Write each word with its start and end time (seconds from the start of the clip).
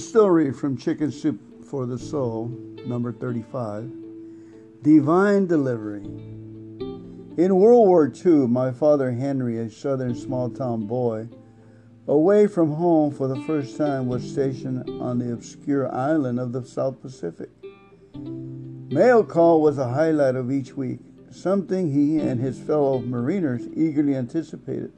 story 0.00 0.50
from 0.50 0.76
Chicken 0.76 1.12
Soup 1.12 1.38
for 1.64 1.84
the 1.84 1.98
Soul, 1.98 2.48
number 2.86 3.12
35 3.12 3.92
Divine 4.82 5.46
Delivery. 5.46 6.04
In 7.36 7.56
World 7.56 7.86
War 7.86 8.10
II, 8.10 8.48
my 8.48 8.72
father 8.72 9.12
Henry, 9.12 9.58
a 9.58 9.70
southern 9.70 10.14
small 10.14 10.48
town 10.48 10.86
boy, 10.86 11.28
away 12.08 12.46
from 12.46 12.72
home 12.72 13.12
for 13.12 13.28
the 13.28 13.40
first 13.42 13.76
time, 13.76 14.08
was 14.08 14.28
stationed 14.28 14.88
on 15.02 15.18
the 15.18 15.32
obscure 15.32 15.94
island 15.94 16.40
of 16.40 16.52
the 16.52 16.64
South 16.64 17.00
Pacific. 17.02 17.50
Mail 18.14 19.22
call 19.22 19.60
was 19.60 19.76
a 19.76 19.88
highlight 19.88 20.34
of 20.34 20.50
each 20.50 20.74
week, 20.74 21.00
something 21.30 21.92
he 21.92 22.18
and 22.18 22.40
his 22.40 22.58
fellow 22.58 23.00
mariners 23.00 23.68
eagerly 23.74 24.16
anticipated. 24.16 24.92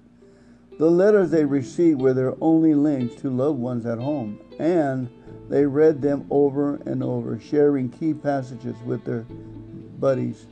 The 0.82 0.90
letters 0.90 1.30
they 1.30 1.44
received 1.44 2.00
were 2.00 2.12
their 2.12 2.34
only 2.40 2.74
links 2.74 3.14
to 3.22 3.30
loved 3.30 3.60
ones 3.60 3.86
at 3.86 3.98
home, 3.98 4.40
and 4.58 5.08
they 5.48 5.64
read 5.64 6.02
them 6.02 6.26
over 6.28 6.74
and 6.84 7.04
over, 7.04 7.38
sharing 7.38 7.88
key 7.88 8.12
passages 8.14 8.74
with 8.84 9.04
their 9.04 9.24
buddies. 10.00 10.48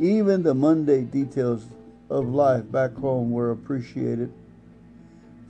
Even 0.00 0.42
the 0.42 0.54
mundane 0.54 1.06
details 1.06 1.68
of 2.08 2.34
life 2.34 2.68
back 2.72 2.96
home 2.96 3.30
were 3.30 3.52
appreciated, 3.52 4.32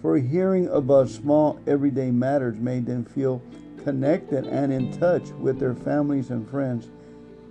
for 0.02 0.18
hearing 0.18 0.68
about 0.68 1.08
small 1.08 1.58
everyday 1.66 2.10
matters 2.10 2.58
made 2.58 2.84
them 2.84 3.06
feel 3.06 3.40
connected 3.84 4.44
and 4.44 4.70
in 4.70 4.92
touch 4.98 5.30
with 5.30 5.58
their 5.58 5.74
families 5.74 6.28
and 6.28 6.46
friends 6.50 6.90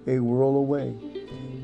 a 0.05 0.19
world 0.19 0.55
away. 0.55 0.95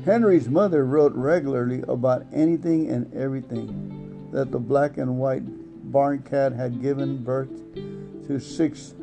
Henry's 0.04 0.48
mother 0.48 0.84
wrote 0.84 1.14
regularly 1.14 1.84
about 1.86 2.26
anything 2.32 2.90
and 2.90 3.14
everything 3.14 3.95
that 4.32 4.50
the 4.50 4.58
black 4.58 4.98
and 4.98 5.18
white 5.18 5.42
barn 5.90 6.22
cat 6.22 6.52
had 6.52 6.82
given 6.82 7.22
birth 7.22 7.50
to 8.26 8.40
six 8.40 8.94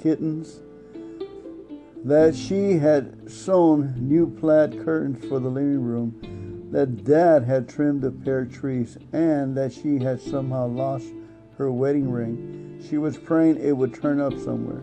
kittens, 0.00 0.60
that 2.04 2.34
she 2.34 2.78
had 2.78 3.30
sewn 3.30 3.94
new 3.96 4.28
plaid 4.28 4.84
curtains 4.84 5.24
for 5.26 5.40
the 5.40 5.48
living 5.48 5.82
room, 5.82 6.68
that 6.70 7.04
dad 7.04 7.44
had 7.44 7.68
trimmed 7.68 8.02
the 8.02 8.10
pear 8.10 8.44
trees, 8.44 8.98
and 9.12 9.56
that 9.56 9.72
she 9.72 9.98
had 9.98 10.20
somehow 10.20 10.66
lost 10.66 11.08
her 11.56 11.72
wedding 11.72 12.10
ring. 12.10 12.84
She 12.88 12.98
was 12.98 13.16
praying 13.16 13.56
it 13.58 13.76
would 13.76 13.94
turn 13.94 14.20
up 14.20 14.38
somewhere. 14.38 14.82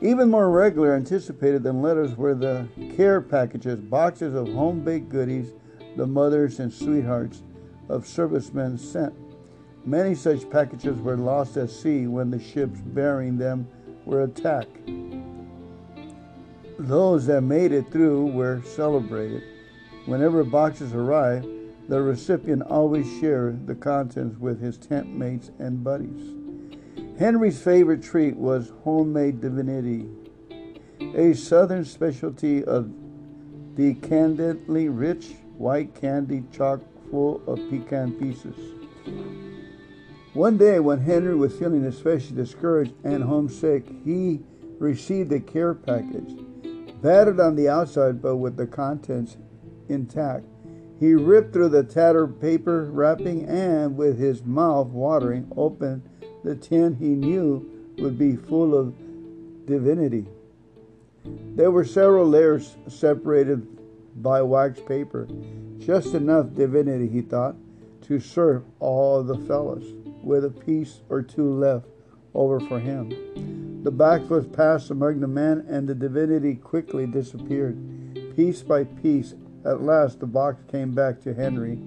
Even 0.00 0.30
more 0.30 0.50
regular 0.50 0.96
anticipated 0.96 1.62
than 1.62 1.80
letters 1.80 2.16
were 2.16 2.34
the 2.34 2.66
care 2.96 3.20
packages, 3.20 3.78
boxes 3.78 4.34
of 4.34 4.52
home 4.52 4.80
baked 4.80 5.08
goodies 5.08 5.52
the 5.96 6.06
mothers 6.06 6.58
and 6.58 6.72
sweethearts 6.72 7.42
of 7.88 8.06
servicemen 8.06 8.78
sent. 8.78 9.14
Many 9.84 10.14
such 10.14 10.48
packages 10.48 11.00
were 11.00 11.16
lost 11.16 11.56
at 11.56 11.70
sea 11.70 12.06
when 12.06 12.30
the 12.30 12.40
ships 12.40 12.80
bearing 12.80 13.36
them 13.36 13.66
were 14.04 14.22
attacked. 14.22 14.78
Those 16.78 17.26
that 17.26 17.42
made 17.42 17.72
it 17.72 17.90
through 17.90 18.26
were 18.26 18.62
celebrated. 18.64 19.42
Whenever 20.06 20.44
boxes 20.44 20.94
arrived, 20.94 21.46
the 21.88 22.00
recipient 22.00 22.62
always 22.62 23.06
shared 23.20 23.66
the 23.66 23.74
contents 23.74 24.38
with 24.38 24.60
his 24.60 24.78
tent 24.78 25.08
mates 25.08 25.50
and 25.58 25.82
buddies. 25.82 26.34
Henry's 27.18 27.60
favorite 27.60 28.02
treat 28.02 28.36
was 28.36 28.72
homemade 28.84 29.40
divinity, 29.40 30.08
a 31.14 31.34
southern 31.34 31.84
specialty 31.84 32.64
of 32.64 32.90
decadently 33.74 34.88
rich 34.88 35.34
white 35.56 35.94
candy 35.94 36.42
chock 36.52 36.80
full 37.12 37.42
of 37.46 37.60
pecan 37.70 38.12
pieces. 38.12 38.56
One 40.32 40.56
day, 40.56 40.80
when 40.80 40.98
Henry 40.98 41.34
was 41.34 41.54
feeling 41.56 41.84
especially 41.84 42.34
discouraged 42.34 42.94
and 43.04 43.22
homesick, 43.22 43.86
he 44.02 44.40
received 44.78 45.30
a 45.30 45.38
care 45.38 45.74
package, 45.74 46.34
battered 47.02 47.38
on 47.38 47.54
the 47.54 47.68
outside 47.68 48.22
but 48.22 48.36
with 48.36 48.56
the 48.56 48.66
contents 48.66 49.36
intact. 49.90 50.46
He 50.98 51.12
ripped 51.12 51.52
through 51.52 51.68
the 51.68 51.82
tattered 51.82 52.40
paper 52.40 52.84
wrapping 52.84 53.44
and, 53.44 53.94
with 53.94 54.18
his 54.18 54.42
mouth 54.44 54.86
watering, 54.86 55.52
opened 55.54 56.08
the 56.44 56.56
tin 56.56 56.94
he 56.94 57.10
knew 57.10 57.68
would 57.98 58.18
be 58.18 58.36
full 58.36 58.74
of 58.74 58.94
divinity. 59.66 60.26
There 61.24 61.70
were 61.70 61.84
several 61.84 62.26
layers 62.26 62.76
separated 62.88 63.66
by 64.22 64.40
wax 64.42 64.80
paper, 64.80 65.28
just 65.84 66.14
enough 66.14 66.54
divinity, 66.54 67.08
he 67.08 67.22
thought, 67.22 67.56
to 68.02 68.20
serve 68.20 68.64
all 68.80 69.22
the 69.22 69.38
fellows 69.38 69.84
with 70.22 70.44
a 70.44 70.50
piece 70.50 71.00
or 71.08 71.22
two 71.22 71.52
left 71.52 71.86
over 72.34 72.60
for 72.60 72.78
him. 72.78 73.82
The 73.82 73.90
box 73.90 74.28
was 74.28 74.46
passed 74.46 74.90
among 74.90 75.20
the 75.20 75.26
men, 75.26 75.66
and 75.68 75.88
the 75.88 75.94
divinity 75.94 76.54
quickly 76.54 77.06
disappeared. 77.06 77.76
Piece 78.36 78.62
by 78.62 78.84
piece, 78.84 79.34
at 79.64 79.82
last 79.82 80.20
the 80.20 80.26
box 80.26 80.62
came 80.70 80.92
back 80.92 81.20
to 81.22 81.34
Henry. 81.34 81.78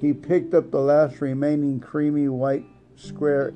He 0.00 0.12
picked 0.12 0.54
up 0.54 0.70
the 0.70 0.80
last 0.80 1.20
remaining 1.20 1.80
creamy 1.80 2.28
white 2.28 2.66
square 2.96 3.54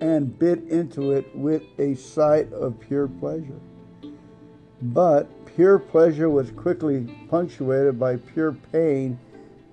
and 0.00 0.38
bit 0.38 0.62
into 0.68 1.12
it 1.12 1.34
with 1.36 1.62
a 1.78 1.94
sight 1.94 2.52
of 2.52 2.80
pure 2.80 3.08
pleasure. 3.08 3.60
But 4.82 5.28
pure 5.56 5.78
pleasure 5.78 6.28
was 6.28 6.50
quickly 6.50 7.06
punctuated 7.28 7.98
by 7.98 8.16
pure 8.16 8.52
pain 8.72 9.18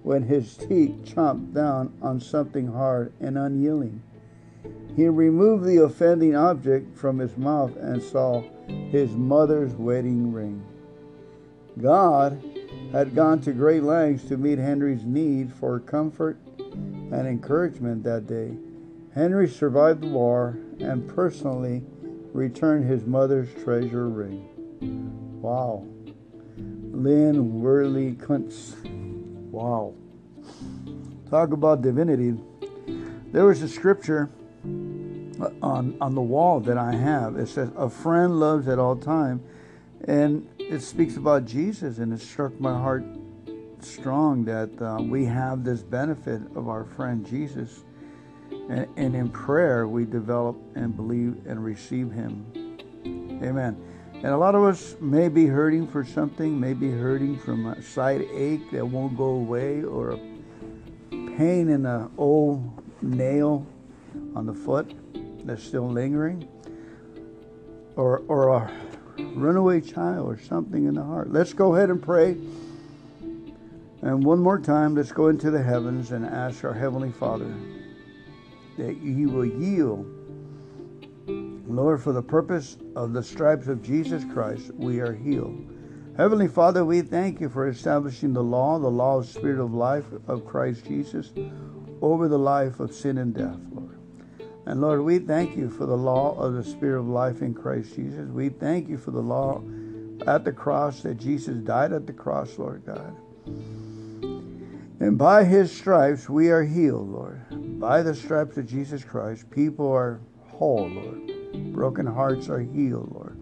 when 0.03 0.23
his 0.23 0.55
teeth 0.55 0.95
chomped 1.03 1.53
down 1.53 1.93
on 2.01 2.19
something 2.19 2.67
hard 2.67 3.11
and 3.19 3.37
unyielding. 3.37 4.01
He 4.95 5.07
removed 5.07 5.65
the 5.65 5.83
offending 5.83 6.35
object 6.35 6.97
from 6.97 7.19
his 7.19 7.37
mouth 7.37 7.75
and 7.77 8.01
saw 8.01 8.43
his 8.89 9.11
mother's 9.11 9.73
wedding 9.73 10.33
ring. 10.33 10.65
God 11.79 12.41
had 12.91 13.13
gone 13.13 13.41
to 13.41 13.51
great 13.51 13.83
lengths 13.83 14.27
to 14.29 14.37
meet 14.37 14.57
Henry's 14.57 15.03
need 15.03 15.53
for 15.53 15.79
comfort 15.79 16.37
and 16.57 17.27
encouragement 17.27 18.03
that 18.03 18.27
day. 18.27 18.57
Henry 19.13 19.47
survived 19.47 20.01
the 20.01 20.07
war 20.07 20.57
and 20.79 21.07
personally 21.07 21.83
returned 22.33 22.85
his 22.85 23.05
mother's 23.05 23.53
treasure 23.63 24.07
ring. 24.09 24.47
Wow. 25.41 25.85
Lynn 26.57 27.61
Worley 27.61 28.13
Kuntz. 28.15 28.75
Wow. 29.51 29.93
Talk 31.29 31.51
about 31.51 31.81
divinity. 31.81 32.35
There 33.31 33.45
was 33.45 33.61
a 33.61 33.67
scripture 33.67 34.29
on 35.61 35.95
on 36.01 36.15
the 36.15 36.21
wall 36.21 36.59
that 36.61 36.77
I 36.77 36.93
have. 36.93 37.37
It 37.37 37.47
says, 37.47 37.69
"A 37.77 37.89
friend 37.89 38.39
loves 38.39 38.67
at 38.67 38.79
all 38.79 38.95
time," 38.95 39.41
and 40.05 40.47
it 40.57 40.81
speaks 40.81 41.17
about 41.17 41.45
Jesus, 41.45 41.99
and 41.99 42.11
it 42.13 42.21
struck 42.21 42.59
my 42.59 42.73
heart 42.73 43.05
strong 43.81 44.43
that 44.45 44.69
uh, 44.81 45.01
we 45.01 45.25
have 45.25 45.63
this 45.63 45.83
benefit 45.83 46.41
of 46.55 46.67
our 46.67 46.83
friend 46.83 47.25
Jesus, 47.25 47.83
and, 48.69 48.87
and 48.97 49.15
in 49.15 49.29
prayer 49.29 49.87
we 49.87 50.05
develop 50.05 50.57
and 50.75 50.95
believe 50.95 51.45
and 51.45 51.63
receive 51.63 52.11
Him. 52.11 52.45
Amen. 53.43 53.77
And 54.23 54.33
a 54.33 54.37
lot 54.37 54.55
of 54.55 54.63
us 54.63 54.95
may 54.99 55.29
be 55.29 55.45
hurting 55.45 55.87
for 55.87 56.03
something, 56.03 56.59
may 56.59 56.73
be 56.73 56.89
hurting 56.89 57.37
from 57.37 57.67
a 57.67 57.81
side 57.83 58.21
ache 58.33 58.71
that 58.71 58.85
won't 58.85 59.15
go 59.15 59.25
away, 59.25 59.83
or 59.83 60.11
a 60.11 60.17
pain 61.37 61.69
in 61.69 61.85
an 61.85 62.09
old 62.17 62.83
nail 63.03 63.63
on 64.35 64.47
the 64.47 64.53
foot 64.55 64.91
that's 65.45 65.63
still 65.63 65.87
lingering, 65.87 66.47
or, 67.95 68.23
or 68.27 68.49
a 68.49 68.71
runaway 69.35 69.81
child, 69.81 70.27
or 70.27 70.39
something 70.39 70.87
in 70.87 70.95
the 70.95 71.03
heart. 71.03 71.31
Let's 71.31 71.53
go 71.53 71.75
ahead 71.75 71.91
and 71.91 72.01
pray. 72.01 72.37
And 74.01 74.23
one 74.23 74.39
more 74.39 74.59
time, 74.59 74.95
let's 74.95 75.11
go 75.11 75.27
into 75.27 75.51
the 75.51 75.61
heavens 75.61 76.11
and 76.11 76.25
ask 76.25 76.63
our 76.63 76.73
Heavenly 76.73 77.11
Father 77.11 77.53
that 78.77 78.97
He 78.97 79.27
will 79.27 79.45
yield 79.45 80.16
Lord, 81.67 82.01
for 82.01 82.13
the 82.13 82.23
purpose 82.23 82.77
of 82.95 83.13
the 83.13 83.23
stripes 83.23 83.67
of 83.67 83.83
Jesus 83.83 84.23
Christ, 84.33 84.71
we 84.75 84.99
are 84.99 85.13
healed. 85.13 85.65
Heavenly 86.15 86.47
Father, 86.47 86.85
we 86.85 87.01
thank 87.01 87.41
you 87.41 87.49
for 87.49 87.67
establishing 87.67 88.33
the 88.33 88.43
law, 88.43 88.79
the 88.79 88.87
law 88.87 89.17
of 89.17 89.27
spirit 89.27 89.59
of 89.59 89.73
life 89.73 90.05
of 90.27 90.45
Christ 90.45 90.85
Jesus 90.85 91.31
over 92.01 92.27
the 92.27 92.39
life 92.39 92.79
of 92.79 92.93
sin 92.93 93.17
and 93.17 93.33
death, 93.33 93.59
Lord. 93.71 93.99
And 94.65 94.81
Lord, 94.81 95.01
we 95.01 95.19
thank 95.19 95.55
you 95.55 95.69
for 95.69 95.85
the 95.85 95.97
law 95.97 96.35
of 96.37 96.53
the 96.53 96.63
spirit 96.63 96.99
of 96.99 97.07
life 97.07 97.41
in 97.41 97.53
Christ 97.53 97.95
Jesus. 97.95 98.29
We 98.29 98.49
thank 98.49 98.87
you 98.87 98.97
for 98.97 99.11
the 99.11 99.21
law 99.21 99.61
at 100.25 100.43
the 100.43 100.51
cross 100.51 101.01
that 101.01 101.15
Jesus 101.15 101.57
died 101.57 101.93
at 101.93 102.07
the 102.07 102.13
cross, 102.13 102.57
Lord 102.57 102.83
God. 102.85 103.15
And 104.99 105.17
by 105.17 105.43
his 105.43 105.71
stripes 105.71 106.27
we 106.27 106.49
are 106.49 106.63
healed, 106.63 107.09
Lord. 107.09 107.41
By 107.79 108.01
the 108.01 108.15
stripes 108.15 108.57
of 108.57 108.67
Jesus 108.67 109.03
Christ, 109.03 109.49
people 109.51 109.91
are 109.91 110.19
whole, 110.47 110.89
Lord. 110.89 111.36
Broken 111.53 112.05
hearts 112.05 112.49
are 112.49 112.59
healed, 112.59 113.11
Lord. 113.13 113.37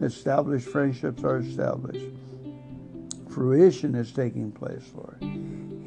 Established 0.00 0.68
friendships 0.68 1.24
are 1.24 1.38
established. 1.38 2.06
Fruition 3.28 3.94
is 3.94 4.12
taking 4.12 4.52
place, 4.52 4.90
Lord. 4.94 5.22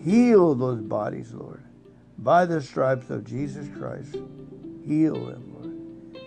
Heal 0.03 0.55
those 0.55 0.81
bodies, 0.81 1.33
Lord. 1.33 1.63
By 2.17 2.45
the 2.45 2.61
stripes 2.61 3.09
of 3.09 3.25
Jesus 3.25 3.67
Christ, 3.77 4.15
heal 4.85 5.25
them, 5.25 5.53
Lord. 5.53 6.21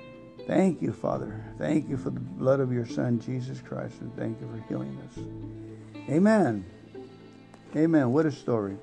Thank 0.46 0.82
you, 0.82 0.92
Father. 0.92 1.44
Thank 1.58 1.88
you 1.88 1.96
for 1.96 2.10
the 2.10 2.20
blood 2.20 2.60
of 2.60 2.72
your 2.72 2.86
Son, 2.86 3.20
Jesus 3.20 3.60
Christ, 3.60 4.00
and 4.00 4.14
thank 4.16 4.40
you 4.40 4.48
for 4.48 4.68
healing 4.68 4.98
us. 5.08 5.18
Amen. 6.10 6.64
Amen. 7.76 8.12
What 8.12 8.26
a 8.26 8.32
story. 8.32 8.76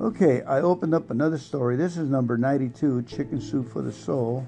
Okay, 0.00 0.42
I 0.42 0.60
opened 0.60 0.94
up 0.94 1.10
another 1.10 1.38
story. 1.38 1.76
This 1.76 1.96
is 1.96 2.08
number 2.08 2.36
92 2.36 3.02
Chicken 3.02 3.40
Soup 3.40 3.70
for 3.70 3.82
the 3.82 3.92
Soul. 3.92 4.46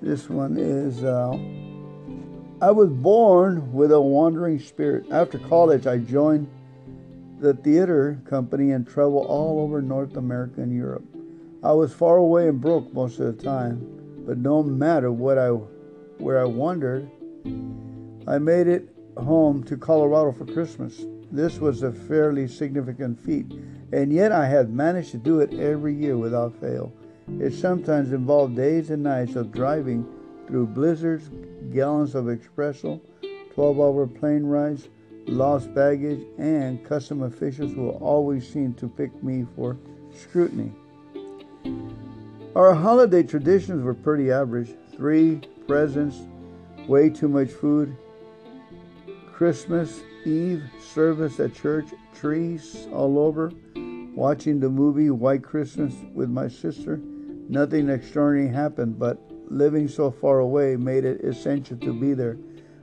This 0.00 0.28
one 0.28 0.56
is 0.56 1.02
uh, 1.02 1.32
I 2.60 2.70
was 2.70 2.90
born 2.90 3.72
with 3.72 3.92
a 3.92 4.00
wandering 4.00 4.58
spirit. 4.60 5.06
After 5.10 5.38
college, 5.38 5.86
I 5.86 5.98
joined 5.98 6.48
the 7.40 7.54
theater 7.54 8.20
company 8.28 8.72
and 8.72 8.86
traveled 8.86 9.26
all 9.26 9.60
over 9.60 9.82
North 9.82 10.16
America 10.16 10.60
and 10.60 10.74
Europe. 10.74 11.04
I 11.62 11.72
was 11.72 11.92
far 11.92 12.16
away 12.16 12.48
and 12.48 12.60
broke 12.60 12.92
most 12.92 13.18
of 13.18 13.36
the 13.36 13.42
time, 13.42 14.24
but 14.26 14.38
no 14.38 14.62
matter 14.62 15.10
what 15.10 15.38
I 15.38 15.50
where 16.18 16.40
I 16.40 16.44
wandered, 16.44 17.08
I 18.26 18.38
made 18.38 18.66
it 18.66 18.88
home 19.16 19.62
to 19.64 19.76
Colorado 19.76 20.32
for 20.32 20.46
Christmas. 20.46 21.04
This 21.30 21.58
was 21.58 21.82
a 21.82 21.92
fairly 21.92 22.48
significant 22.48 23.20
feat, 23.20 23.52
and 23.92 24.12
yet 24.12 24.32
I 24.32 24.46
had 24.46 24.70
managed 24.70 25.10
to 25.12 25.18
do 25.18 25.40
it 25.40 25.54
every 25.54 25.94
year 25.94 26.16
without 26.16 26.54
fail. 26.60 26.92
It 27.40 27.52
sometimes 27.52 28.12
involved 28.12 28.56
days 28.56 28.90
and 28.90 29.02
nights 29.02 29.36
of 29.36 29.52
driving 29.52 30.04
through 30.46 30.66
blizzards, 30.66 31.30
gallons 31.72 32.14
of 32.14 32.24
espresso, 32.24 33.00
12 33.54 33.78
hour 33.78 34.06
plane 34.06 34.44
rides, 34.44 34.88
lost 35.26 35.72
baggage, 35.72 36.26
and 36.38 36.84
custom 36.84 37.22
officials 37.22 37.72
who 37.72 37.90
always 37.90 38.48
seem 38.48 38.74
to 38.74 38.88
pick 38.88 39.22
me 39.22 39.46
for 39.54 39.76
scrutiny. 40.12 40.72
Our 42.56 42.74
holiday 42.74 43.22
traditions 43.22 43.84
were 43.84 43.94
pretty 43.94 44.32
average 44.32 44.74
three 44.96 45.42
presents, 45.68 46.16
way 46.88 47.10
too 47.10 47.28
much 47.28 47.50
food, 47.50 47.96
Christmas 49.32 50.00
Eve 50.24 50.64
service 50.80 51.38
at 51.38 51.54
church, 51.54 51.86
trees 52.18 52.88
all 52.92 53.18
over, 53.18 53.52
watching 54.14 54.58
the 54.58 54.68
movie 54.68 55.10
White 55.10 55.44
Christmas 55.44 55.94
with 56.12 56.28
my 56.28 56.48
sister. 56.48 57.00
Nothing 57.48 57.88
extraordinary 57.88 58.52
happened, 58.54 58.98
but 58.98 59.18
living 59.48 59.88
so 59.88 60.10
far 60.10 60.40
away 60.40 60.76
made 60.76 61.04
it 61.04 61.22
essential 61.22 61.78
to 61.78 61.98
be 61.98 62.12
there. 62.12 62.36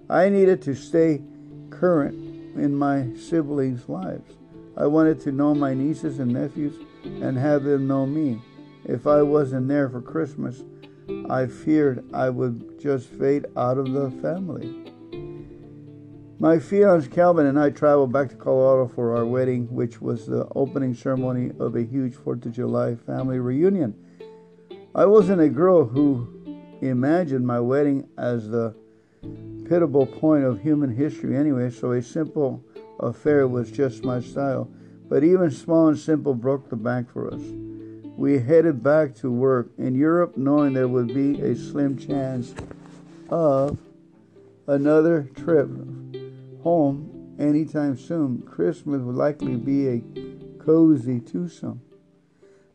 I 0.10 0.30
needed 0.30 0.62
to 0.64 0.76
stay 0.76 1.22
current 1.70 2.16
in 2.56 2.76
my 2.76 3.14
siblings' 3.16 3.88
lives. 3.88 4.34
I 4.76 4.88
wanted 4.88 5.20
to 5.22 5.32
know 5.32 5.54
my 5.54 5.74
nieces 5.74 6.20
and 6.20 6.34
nephews 6.34 6.76
and 7.04 7.38
have 7.38 7.64
them 7.64 7.88
know 7.88 8.06
me. 8.06 8.42
If 8.86 9.06
I 9.06 9.22
wasn't 9.22 9.68
there 9.68 9.88
for 9.88 10.02
Christmas, 10.02 10.64
I 11.30 11.46
feared 11.46 12.04
I 12.14 12.30
would 12.30 12.80
just 12.80 13.08
fade 13.08 13.46
out 13.56 13.78
of 13.78 13.92
the 13.92 14.10
family. 14.22 14.92
My 16.40 16.60
fiance 16.60 17.08
Calvin 17.10 17.46
and 17.46 17.60
I 17.60 17.70
traveled 17.70 18.12
back 18.12 18.30
to 18.30 18.36
Colorado 18.36 18.92
for 18.94 19.16
our 19.16 19.26
wedding, 19.26 19.68
which 19.74 20.02
was 20.02 20.26
the 20.26 20.48
opening 20.56 20.94
ceremony 20.94 21.52
of 21.60 21.76
a 21.76 21.84
huge 21.84 22.16
4th 22.16 22.46
of 22.48 22.52
July 22.52 22.96
family 22.96 23.40
reunion. 23.40 23.96
I 24.96 25.06
wasn't 25.06 25.42
a 25.42 25.50
girl 25.50 25.84
who 25.84 26.26
imagined 26.82 27.46
my 27.46 27.60
wedding 27.60 28.08
as 28.18 28.48
the 28.48 28.74
pitiable 29.68 30.06
point 30.06 30.46
of 30.46 30.62
human 30.62 30.96
history 30.96 31.36
anyway, 31.36 31.70
so 31.70 31.92
a 31.92 32.02
simple 32.02 32.64
affair 33.02 33.46
was 33.46 33.70
just 33.70 34.06
my 34.06 34.22
style. 34.22 34.70
But 35.10 35.26
even 35.26 35.52
small 35.52 35.90
and 35.90 36.00
simple 36.00 36.34
broke 36.34 36.70
the 36.70 36.78
bank 36.78 37.12
for 37.12 37.28
us. 37.28 37.42
We 38.16 38.40
headed 38.40 38.82
back 38.82 39.14
to 39.16 39.30
work 39.30 39.68
in 39.78 39.96
Europe 39.96 40.38
knowing 40.38 40.72
there 40.72 40.88
would 40.88 41.14
be 41.14 41.42
a 41.42 41.58
slim 41.58 41.98
chance 41.98 42.56
of 43.30 43.78
another 44.66 45.30
trip 45.36 45.68
home 46.64 47.36
anytime 47.38 47.98
soon. 47.98 48.44
Christmas 48.44 49.02
would 49.02 49.16
likely 49.16 49.58
be 49.58 49.90
a 49.90 50.02
cozy 50.64 51.20
twosome. 51.20 51.82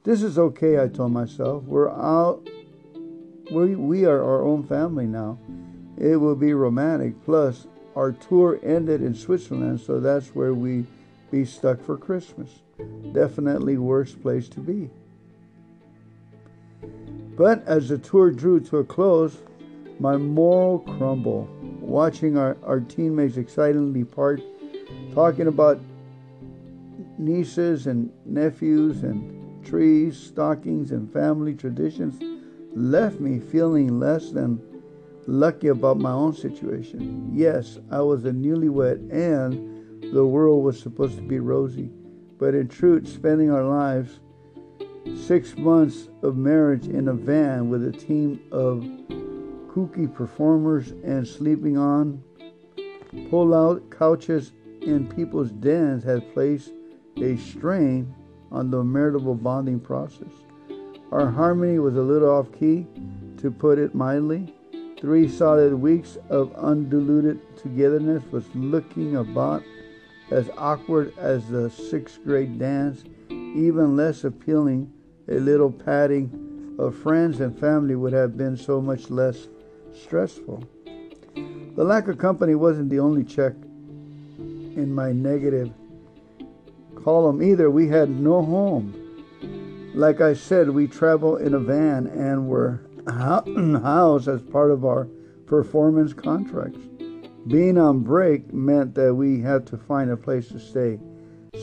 This 0.02 0.22
is 0.22 0.38
okay, 0.38 0.82
I 0.82 0.88
told 0.88 1.12
myself. 1.12 1.64
We're 1.64 1.90
out 1.90 2.48
we, 3.50 3.74
we 3.74 4.04
are 4.04 4.22
our 4.22 4.44
own 4.44 4.62
family 4.62 5.06
now. 5.06 5.38
It 5.98 6.16
will 6.16 6.36
be 6.36 6.54
romantic. 6.54 7.22
Plus, 7.24 7.66
our 7.96 8.12
tour 8.12 8.60
ended 8.62 9.02
in 9.02 9.14
Switzerland, 9.14 9.80
so 9.80 9.98
that's 9.98 10.28
where 10.28 10.54
we 10.54 10.86
be 11.30 11.44
stuck 11.44 11.82
for 11.82 11.96
Christmas. 11.96 12.60
Definitely 13.12 13.76
worst 13.76 14.22
place 14.22 14.48
to 14.50 14.60
be. 14.60 14.88
But 17.36 17.66
as 17.66 17.88
the 17.88 17.98
tour 17.98 18.30
drew 18.30 18.60
to 18.60 18.78
a 18.78 18.84
close, 18.84 19.38
my 19.98 20.16
moral 20.16 20.78
crumbled. 20.78 21.48
Watching 21.80 22.38
our, 22.38 22.56
our 22.62 22.80
teammates 22.80 23.36
excitedly 23.36 24.04
part, 24.04 24.40
talking 25.12 25.48
about 25.48 25.80
nieces 27.18 27.86
and 27.86 28.12
nephews 28.24 29.02
and 29.02 29.39
trees, 29.64 30.16
stockings, 30.16 30.92
and 30.92 31.12
family 31.12 31.54
traditions 31.54 32.20
left 32.74 33.20
me 33.20 33.38
feeling 33.38 33.98
less 33.98 34.30
than 34.30 34.60
lucky 35.26 35.68
about 35.68 35.98
my 35.98 36.12
own 36.12 36.34
situation. 36.34 37.30
Yes, 37.32 37.78
I 37.90 38.00
was 38.00 38.24
a 38.24 38.30
newlywed 38.30 39.10
and 39.12 40.12
the 40.14 40.26
world 40.26 40.64
was 40.64 40.80
supposed 40.80 41.16
to 41.16 41.22
be 41.22 41.38
rosy. 41.38 41.90
But 42.38 42.54
in 42.54 42.68
truth, 42.68 43.06
spending 43.06 43.50
our 43.50 43.64
lives 43.64 44.20
six 45.14 45.56
months 45.56 46.08
of 46.22 46.36
marriage 46.36 46.86
in 46.86 47.08
a 47.08 47.14
van 47.14 47.68
with 47.68 47.86
a 47.86 47.92
team 47.92 48.40
of 48.50 48.84
kooky 49.68 50.12
performers 50.12 50.90
and 51.04 51.26
sleeping 51.26 51.78
on 51.78 52.22
pull 53.28 53.54
out 53.54 53.88
couches 53.90 54.52
in 54.82 55.08
people's 55.08 55.50
dens 55.50 56.02
had 56.04 56.32
placed 56.32 56.72
a 57.18 57.36
strain 57.36 58.14
on 58.50 58.70
the 58.70 58.82
marital 58.82 59.34
bonding 59.34 59.80
process. 59.80 60.32
Our 61.12 61.30
harmony 61.30 61.78
was 61.78 61.96
a 61.96 62.02
little 62.02 62.30
off 62.30 62.52
key, 62.52 62.86
to 63.38 63.50
put 63.50 63.78
it 63.78 63.94
mildly. 63.94 64.54
Three 65.00 65.28
solid 65.28 65.74
weeks 65.74 66.18
of 66.28 66.54
undiluted 66.56 67.40
togetherness 67.56 68.22
was 68.30 68.44
looking 68.54 69.16
about 69.16 69.62
as 70.30 70.50
awkward 70.58 71.14
as 71.18 71.48
the 71.48 71.70
sixth 71.70 72.22
grade 72.22 72.58
dance, 72.58 73.04
even 73.30 73.96
less 73.96 74.24
appealing. 74.24 74.92
A 75.28 75.34
little 75.34 75.72
padding 75.72 76.76
of 76.78 76.96
friends 76.96 77.40
and 77.40 77.58
family 77.58 77.94
would 77.94 78.12
have 78.12 78.36
been 78.36 78.56
so 78.56 78.80
much 78.80 79.10
less 79.10 79.48
stressful. 79.94 80.64
The 81.34 81.84
lack 81.84 82.08
of 82.08 82.18
company 82.18 82.54
wasn't 82.54 82.90
the 82.90 83.00
only 83.00 83.24
check 83.24 83.54
in 84.38 84.92
my 84.94 85.12
negative 85.12 85.72
column 87.04 87.42
either. 87.42 87.70
We 87.70 87.88
had 87.88 88.10
no 88.10 88.42
home. 88.42 88.94
Like 89.94 90.20
I 90.20 90.34
said, 90.34 90.70
we 90.70 90.86
travel 90.86 91.36
in 91.36 91.54
a 91.54 91.58
van 91.58 92.06
and 92.06 92.48
were 92.48 92.80
housed 93.08 94.28
as 94.28 94.42
part 94.42 94.70
of 94.70 94.84
our 94.84 95.08
performance 95.46 96.12
contracts. 96.12 96.78
Being 97.48 97.78
on 97.78 98.00
break 98.00 98.52
meant 98.52 98.94
that 98.94 99.14
we 99.14 99.40
had 99.40 99.66
to 99.68 99.76
find 99.76 100.10
a 100.10 100.16
place 100.16 100.48
to 100.48 100.60
stay, 100.60 101.00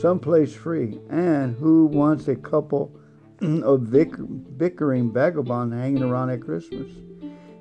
someplace 0.00 0.52
free, 0.52 1.00
and 1.08 1.56
who 1.56 1.86
wants 1.86 2.28
a 2.28 2.36
couple 2.36 2.92
of 3.40 3.90
bickering 3.90 5.12
vagabonds 5.12 5.74
hanging 5.74 6.02
around 6.02 6.30
at 6.30 6.42
Christmas? 6.42 6.90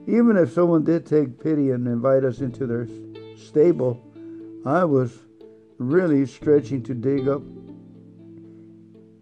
Even 0.08 0.36
if 0.36 0.52
someone 0.52 0.84
did 0.84 1.06
take 1.06 1.42
pity 1.42 1.72
and 1.72 1.88
invite 1.88 2.24
us 2.24 2.40
into 2.40 2.66
their 2.66 2.88
stable, 3.38 4.02
I 4.66 4.84
was 4.84 5.20
really 5.78 6.26
stretching 6.26 6.82
to 6.84 6.94
dig 6.94 7.28
up 7.28 7.44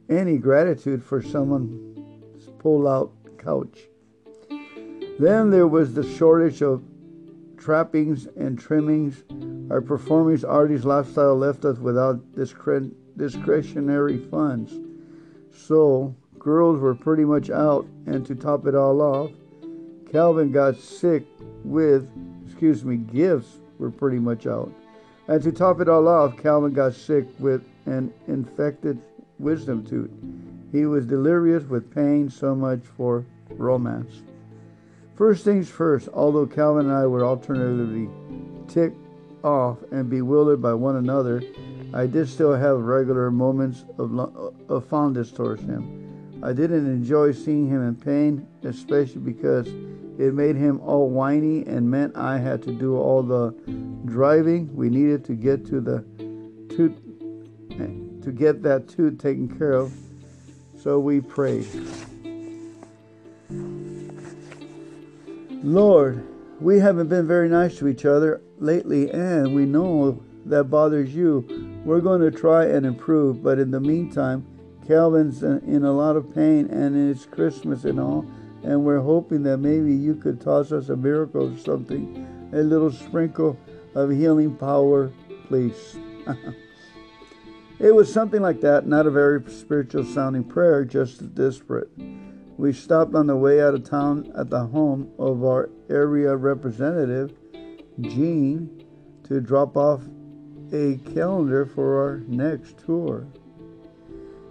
any 0.09 0.37
gratitude 0.37 1.03
for 1.03 1.21
someone's 1.21 2.49
pull 2.59 2.87
out 2.87 3.11
couch. 3.37 3.77
Then 5.19 5.51
there 5.51 5.67
was 5.67 5.93
the 5.93 6.03
shortage 6.03 6.61
of 6.61 6.83
trappings 7.57 8.27
and 8.35 8.59
trimmings. 8.59 9.23
Our 9.71 9.81
performing 9.81 10.43
artist 10.45 10.83
lifestyle 10.83 11.35
left 11.35 11.63
us 11.65 11.77
without 11.77 12.21
discretionary 12.35 14.17
funds. 14.17 14.73
So, 15.51 16.15
girls 16.37 16.79
were 16.79 16.95
pretty 16.95 17.23
much 17.23 17.49
out, 17.49 17.87
and 18.05 18.25
to 18.25 18.35
top 18.35 18.67
it 18.67 18.75
all 18.75 19.01
off, 19.01 19.31
Calvin 20.11 20.51
got 20.51 20.77
sick 20.77 21.25
with, 21.63 22.11
excuse 22.45 22.83
me, 22.83 22.97
gifts 22.97 23.59
were 23.79 23.89
pretty 23.89 24.19
much 24.19 24.45
out. 24.45 24.71
And 25.27 25.41
to 25.43 25.51
top 25.51 25.79
it 25.81 25.89
all 25.89 26.07
off, 26.07 26.37
Calvin 26.37 26.73
got 26.73 26.93
sick 26.93 27.25
with 27.39 27.63
an 27.85 28.13
infected 28.27 29.01
wisdom 29.39 29.85
tooth. 29.85 30.11
He 30.71 30.85
was 30.85 31.05
delirious 31.05 31.63
with 31.63 31.93
pain, 31.93 32.29
so 32.29 32.55
much 32.55 32.81
for 32.97 33.25
romance. 33.49 34.23
First 35.15 35.45
things 35.45 35.69
first, 35.69 36.09
although 36.13 36.45
Calvin 36.45 36.87
and 36.87 36.93
I 36.93 37.05
were 37.07 37.23
alternatively 37.23 38.09
ticked 38.67 38.97
off 39.43 39.77
and 39.91 40.09
bewildered 40.09 40.61
by 40.61 40.73
one 40.73 40.97
another, 40.97 41.41
I 41.93 42.07
did 42.07 42.27
still 42.27 42.53
have 42.53 42.79
regular 42.79 43.31
moments 43.31 43.85
of, 43.97 44.19
of 44.69 44.85
fondness 44.85 45.31
towards 45.31 45.61
him. 45.61 46.41
I 46.43 46.51
didn't 46.51 46.85
enjoy 46.85 47.31
seeing 47.31 47.69
him 47.69 47.87
in 47.87 47.95
pain, 47.95 48.45
especially 48.63 49.21
because 49.21 49.67
It 50.17 50.33
made 50.33 50.55
him 50.55 50.79
all 50.79 51.09
whiny 51.09 51.65
and 51.65 51.91
meant 51.91 52.15
I 52.15 52.37
had 52.37 52.63
to 52.63 52.71
do 52.71 52.95
all 52.97 53.21
the 53.21 53.53
driving 54.05 54.73
we 54.73 54.89
needed 54.89 55.25
to 55.25 55.35
get 55.35 55.65
to 55.67 55.81
the 55.81 56.05
tooth 56.69 56.95
to 58.25 58.31
get 58.31 58.63
that 58.63 58.89
tooth 58.89 59.19
taken 59.19 59.47
care 59.57 59.73
of. 59.73 59.93
So 60.81 60.99
we 60.99 61.21
pray. 61.21 61.65
Lord, 65.63 66.27
we 66.59 66.79
haven't 66.79 67.07
been 67.07 67.27
very 67.27 67.49
nice 67.49 67.77
to 67.77 67.87
each 67.87 68.05
other 68.05 68.41
lately, 68.59 69.11
and 69.11 69.55
we 69.55 69.65
know 69.65 70.23
that 70.45 70.65
bothers 70.65 71.15
you. 71.15 71.81
We're 71.85 72.01
going 72.01 72.21
to 72.21 72.31
try 72.31 72.65
and 72.65 72.85
improve, 72.85 73.43
but 73.43 73.59
in 73.59 73.71
the 73.71 73.79
meantime, 73.79 74.45
Calvin's 74.87 75.41
in 75.41 75.83
a 75.83 75.91
lot 75.91 76.15
of 76.15 76.33
pain, 76.33 76.67
and 76.67 77.09
it's 77.09 77.25
Christmas 77.25 77.85
and 77.85 77.99
all, 77.99 78.25
and 78.63 78.83
we're 78.83 79.01
hoping 79.01 79.43
that 79.43 79.57
maybe 79.57 79.93
you 79.93 80.15
could 80.15 80.41
toss 80.41 80.71
us 80.71 80.89
a 80.89 80.95
miracle 80.95 81.53
or 81.53 81.57
something, 81.57 82.49
a 82.53 82.57
little 82.57 82.91
sprinkle 82.91 83.57
of 83.95 84.11
healing 84.11 84.55
power, 84.55 85.11
please. 85.47 85.97
it 87.79 87.93
was 87.93 88.11
something 88.11 88.41
like 88.41 88.61
that, 88.61 88.87
not 88.87 89.05
a 89.05 89.11
very 89.11 89.41
spiritual 89.49 90.05
sounding 90.05 90.43
prayer, 90.43 90.85
just 90.85 91.35
desperate. 91.35 91.89
We 92.57 92.71
stopped 92.71 93.15
on 93.15 93.27
the 93.27 93.35
way 93.35 93.61
out 93.61 93.73
of 93.73 93.89
town 93.89 94.31
at 94.37 94.49
the 94.49 94.65
home 94.65 95.11
of 95.19 95.43
our 95.43 95.69
area 95.89 96.35
representative, 96.35 97.33
Gene, 97.99 98.85
to 99.25 99.41
drop 99.41 99.75
off 99.75 100.01
a 100.71 100.97
calendar 101.13 101.65
for 101.65 102.01
our 102.01 102.17
next 102.27 102.77
tour. 102.85 103.27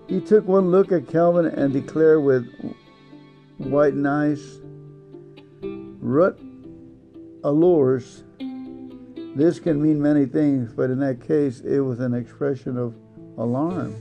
He 0.08 0.20
took 0.20 0.46
one 0.46 0.70
look 0.70 0.92
at 0.92 1.08
Calvin 1.08 1.46
and 1.46 1.72
declared 1.72 2.22
with 2.22 2.46
white 3.56 3.94
nice 3.94 4.58
rut 5.62 6.38
allures. 7.42 8.24
This 9.34 9.58
can 9.58 9.82
mean 9.82 10.00
many 10.00 10.26
things, 10.26 10.72
but 10.72 10.90
in 10.90 10.98
that 11.00 11.26
case, 11.26 11.60
it 11.60 11.80
was 11.80 12.00
an 12.00 12.14
expression 12.14 12.76
of 12.76 12.94
alarm. 13.36 13.94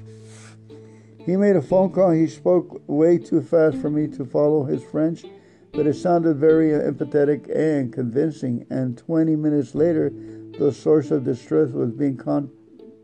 He 1.25 1.37
made 1.37 1.55
a 1.55 1.61
phone 1.61 1.91
call. 1.91 2.11
He 2.11 2.27
spoke 2.27 2.81
way 2.87 3.17
too 3.17 3.41
fast 3.41 3.77
for 3.77 3.89
me 3.89 4.07
to 4.09 4.25
follow 4.25 4.65
his 4.65 4.83
French, 4.83 5.23
but 5.71 5.87
it 5.87 5.95
sounded 5.95 6.35
very 6.35 6.69
empathetic 6.69 7.49
and 7.55 7.93
convincing. 7.93 8.65
And 8.69 8.97
20 8.97 9.35
minutes 9.35 9.73
later, 9.73 10.11
the 10.59 10.71
source 10.71 11.11
of 11.11 11.23
distress 11.23 11.71
was 11.71 11.91
being 11.91 12.17
con- 12.17 12.51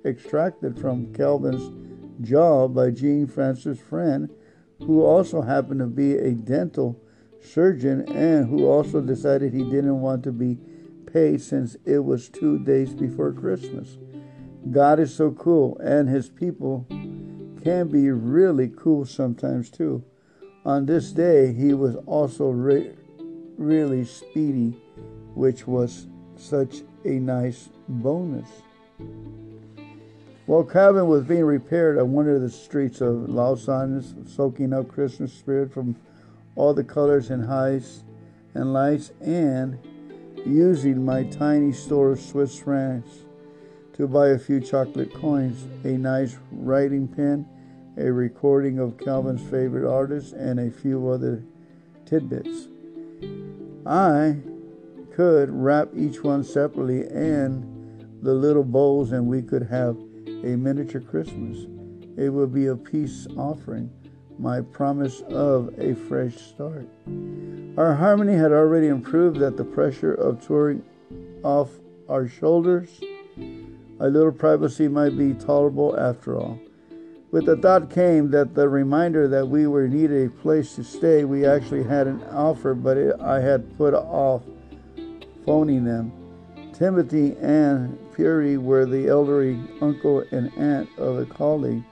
extracted 0.05 0.79
from 0.79 1.13
Calvin's 1.13 1.71
jaw 2.21 2.67
by 2.67 2.91
Jean 2.91 3.27
Francis' 3.27 3.79
friend 3.79 4.29
who 4.85 5.03
also 5.03 5.41
happened 5.41 5.79
to 5.79 5.87
be 5.87 6.13
a 6.13 6.31
dental 6.31 7.01
surgeon 7.41 8.01
and 8.09 8.47
who 8.47 8.65
also 8.65 9.01
decided 9.01 9.53
he 9.53 9.63
didn't 9.63 10.01
want 10.01 10.23
to 10.23 10.31
be 10.31 10.57
paid 11.11 11.41
since 11.41 11.75
it 11.85 11.99
was 11.99 12.29
two 12.29 12.59
days 12.59 12.93
before 12.93 13.33
Christmas. 13.33 13.97
God 14.71 14.99
is 14.99 15.13
so 15.15 15.31
cool, 15.31 15.77
and 15.79 16.07
his 16.07 16.29
people 16.29 16.85
can 17.63 17.87
be 17.87 18.11
really 18.11 18.71
cool 18.75 19.05
sometimes 19.05 19.69
too. 19.69 20.03
On 20.65 20.85
this 20.85 21.11
day, 21.11 21.53
he 21.53 21.73
was 21.73 21.95
also 22.05 22.49
re- 22.49 22.91
really 23.57 24.05
speedy, 24.05 24.79
which 25.33 25.65
was 25.65 26.07
such 26.35 26.81
a 27.05 27.19
nice 27.19 27.69
bonus. 27.87 28.47
While 30.45 30.63
Calvin 30.63 31.07
was 31.07 31.23
being 31.23 31.45
repaired, 31.45 31.97
I 31.97 32.03
wandered 32.03 32.41
the 32.41 32.49
streets 32.49 33.01
of 33.01 33.29
Lausanne, 33.29 34.25
soaking 34.27 34.73
up 34.73 34.87
Christmas 34.87 35.33
spirit 35.33 35.73
from 35.73 35.95
all 36.55 36.73
the 36.73 36.83
colors 36.83 37.29
and 37.29 37.45
highs 37.45 38.03
and 38.53 38.73
lights, 38.73 39.11
and 39.21 39.79
using 40.45 41.03
my 41.05 41.23
tiny 41.23 41.71
store 41.71 42.11
of 42.11 42.19
Swiss 42.19 42.59
francs 42.59 43.25
to 43.99 44.07
buy 44.07 44.29
a 44.29 44.39
few 44.39 44.61
chocolate 44.61 45.13
coins, 45.13 45.65
a 45.83 45.89
nice 45.89 46.37
writing 46.53 47.05
pen, 47.05 47.45
a 47.97 48.09
recording 48.09 48.79
of 48.79 48.97
Calvin's 48.97 49.41
favorite 49.51 49.85
artist, 49.85 50.31
and 50.31 50.57
a 50.57 50.71
few 50.71 51.09
other 51.09 51.43
tidbits. 52.05 52.69
I 53.85 54.37
could 55.13 55.49
wrap 55.49 55.89
each 55.93 56.23
one 56.23 56.45
separately 56.45 57.07
and 57.07 58.21
the 58.21 58.33
little 58.33 58.63
bowls, 58.63 59.11
and 59.11 59.27
we 59.27 59.41
could 59.41 59.63
have 59.63 59.97
a 59.97 60.55
miniature 60.55 61.01
Christmas. 61.01 61.67
It 62.15 62.29
would 62.29 62.53
be 62.53 62.67
a 62.67 62.77
peace 62.77 63.27
offering, 63.35 63.91
my 64.37 64.61
promise 64.61 65.19
of 65.27 65.77
a 65.77 65.93
fresh 65.93 66.37
start. 66.37 66.87
Our 67.77 67.95
harmony 67.95 68.35
had 68.35 68.53
already 68.53 68.87
improved 68.87 69.39
that 69.41 69.57
the 69.57 69.65
pressure 69.65 70.13
of 70.13 70.39
touring 70.47 70.83
off 71.43 71.69
our 72.07 72.29
shoulders. 72.29 73.01
A 74.01 74.09
little 74.09 74.31
privacy 74.31 74.87
might 74.87 75.17
be 75.17 75.33
tolerable 75.33 75.97
after 75.99 76.37
all. 76.37 76.57
With 77.31 77.45
the 77.45 77.57
thought 77.57 77.89
came 77.89 78.31
that 78.31 78.55
the 78.55 78.69
reminder 78.69 79.27
that 79.27 79.47
we 79.47 79.67
were 79.67 79.87
needed 79.87 80.27
a 80.27 80.41
place 80.41 80.75
to 80.75 80.83
stay, 80.83 81.25
we 81.25 81.45
actually 81.45 81.83
had 81.83 82.07
an 82.07 82.23
offer, 82.31 82.73
but 82.73 82.97
it, 82.97 83.19
I 83.19 83.39
had 83.39 83.77
put 83.77 83.93
off 83.93 84.43
phoning 85.45 85.83
them. 85.83 86.11
Timothy 86.73 87.35
and 87.41 87.99
Fury 88.15 88.57
were 88.57 88.85
the 88.85 89.07
elderly 89.09 89.59
uncle 89.81 90.23
and 90.31 90.51
aunt 90.57 90.89
of 90.97 91.19
a 91.19 91.25
colleague. 91.25 91.83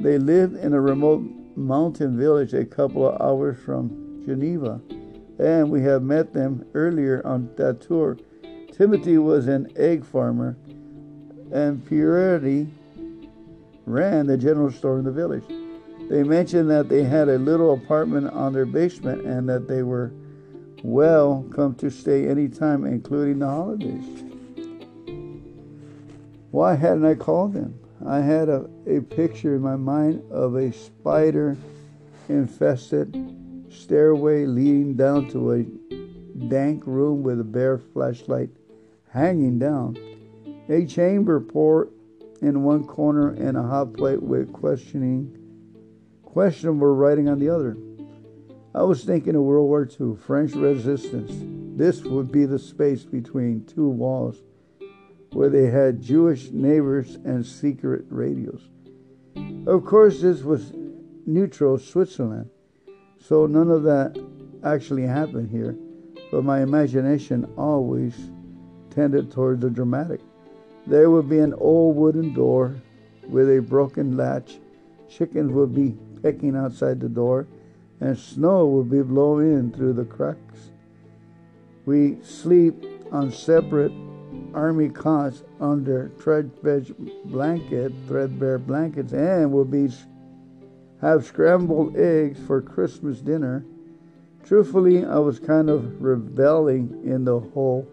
They 0.00 0.18
lived 0.18 0.56
in 0.56 0.74
a 0.74 0.80
remote 0.80 1.24
mountain 1.56 2.16
village 2.16 2.54
a 2.54 2.64
couple 2.64 3.08
of 3.08 3.20
hours 3.20 3.58
from 3.64 4.22
Geneva, 4.26 4.80
and 5.38 5.70
we 5.70 5.82
had 5.82 6.02
met 6.02 6.32
them 6.32 6.64
earlier 6.74 7.26
on 7.26 7.50
that 7.56 7.80
tour. 7.80 8.18
Timothy 8.70 9.18
was 9.18 9.48
an 9.48 9.72
egg 9.76 10.04
farmer, 10.04 10.56
and 11.52 11.86
Purity 11.86 12.66
ran 13.86 14.26
the 14.26 14.36
general 14.36 14.70
store 14.70 14.98
in 14.98 15.04
the 15.04 15.12
village. 15.12 15.44
They 16.08 16.22
mentioned 16.22 16.70
that 16.70 16.88
they 16.88 17.04
had 17.04 17.28
a 17.28 17.38
little 17.38 17.74
apartment 17.74 18.32
on 18.32 18.52
their 18.52 18.66
basement 18.66 19.24
and 19.24 19.48
that 19.48 19.68
they 19.68 19.82
were 19.82 20.12
well, 20.82 21.46
come 21.54 21.76
to 21.76 21.90
stay 21.90 22.26
anytime, 22.26 22.84
including 22.84 23.38
the 23.38 23.46
holidays. 23.46 24.24
Why 26.50 26.74
hadn't 26.74 27.04
I 27.04 27.14
called 27.14 27.54
them? 27.54 27.78
I 28.04 28.18
had 28.18 28.48
a, 28.48 28.68
a 28.86 29.00
picture 29.00 29.54
in 29.54 29.62
my 29.62 29.76
mind 29.76 30.22
of 30.32 30.56
a 30.56 30.72
spider 30.72 31.56
infested 32.28 33.16
stairway 33.70 34.44
leading 34.44 34.96
down 34.96 35.30
to 35.30 35.52
a 35.52 35.62
dank 36.48 36.86
room 36.86 37.22
with 37.22 37.40
a 37.40 37.44
bare 37.44 37.78
flashlight 37.78 38.50
hanging 39.10 39.58
down, 39.58 39.96
a 40.68 40.86
chamber 40.86 41.40
port 41.40 41.92
in 42.42 42.64
one 42.64 42.84
corner, 42.84 43.30
and 43.30 43.56
a 43.56 43.62
hot 43.62 43.94
plate 43.94 44.20
with 44.20 44.52
questioning, 44.52 45.38
questionable 46.24 46.92
writing 46.94 47.28
on 47.28 47.38
the 47.38 47.48
other. 47.48 47.76
I 48.74 48.82
was 48.82 49.04
thinking 49.04 49.36
of 49.36 49.42
World 49.42 49.68
War 49.68 49.88
II, 49.88 50.16
French 50.16 50.54
resistance. 50.54 51.30
This 51.78 52.02
would 52.02 52.32
be 52.32 52.44
the 52.44 52.58
space 52.58 53.04
between 53.04 53.64
two 53.64 53.88
walls 53.88 54.42
where 55.32 55.50
they 55.50 55.66
had 55.66 56.02
Jewish 56.02 56.50
neighbors 56.50 57.14
and 57.24 57.46
secret 57.46 58.04
radios. 58.08 58.68
Of 59.66 59.84
course, 59.84 60.20
this 60.20 60.42
was 60.42 60.72
neutral 61.26 61.78
Switzerland, 61.78 62.50
so 63.18 63.46
none 63.46 63.70
of 63.70 63.84
that 63.84 64.18
actually 64.64 65.06
happened 65.06 65.50
here, 65.50 65.76
but 66.32 66.44
my 66.44 66.60
imagination 66.60 67.44
always 67.56 68.14
tended 68.90 69.30
toward 69.30 69.60
the 69.60 69.70
dramatic. 69.70 70.20
There 70.86 71.10
would 71.10 71.28
be 71.28 71.38
an 71.38 71.54
old 71.54 71.96
wooden 71.96 72.34
door 72.34 72.76
with 73.28 73.48
a 73.48 73.60
broken 73.60 74.16
latch. 74.16 74.58
Chickens 75.08 75.52
would 75.52 75.74
be 75.74 75.96
pecking 76.22 76.56
outside 76.56 77.00
the 77.00 77.08
door 77.08 77.46
and 78.02 78.18
snow 78.18 78.66
will 78.66 78.82
be 78.82 79.00
blowing 79.00 79.52
in 79.52 79.70
through 79.70 79.92
the 79.92 80.04
cracks. 80.04 80.72
We 81.86 82.18
sleep 82.22 82.84
on 83.12 83.30
separate 83.30 83.92
army 84.54 84.88
cots 84.88 85.44
under 85.60 86.10
threadbare 86.18 86.82
blanket, 87.26 87.92
threadbare 88.08 88.58
blankets, 88.58 89.12
and 89.12 89.52
will 89.52 89.64
be 89.64 89.88
have 91.00 91.24
scrambled 91.24 91.96
eggs 91.96 92.40
for 92.46 92.60
Christmas 92.60 93.20
dinner. 93.20 93.64
Truthfully, 94.44 95.04
I 95.04 95.18
was 95.18 95.38
kind 95.38 95.70
of 95.70 96.02
rebelling 96.02 97.02
in 97.04 97.24
the 97.24 97.38
whole 97.38 97.86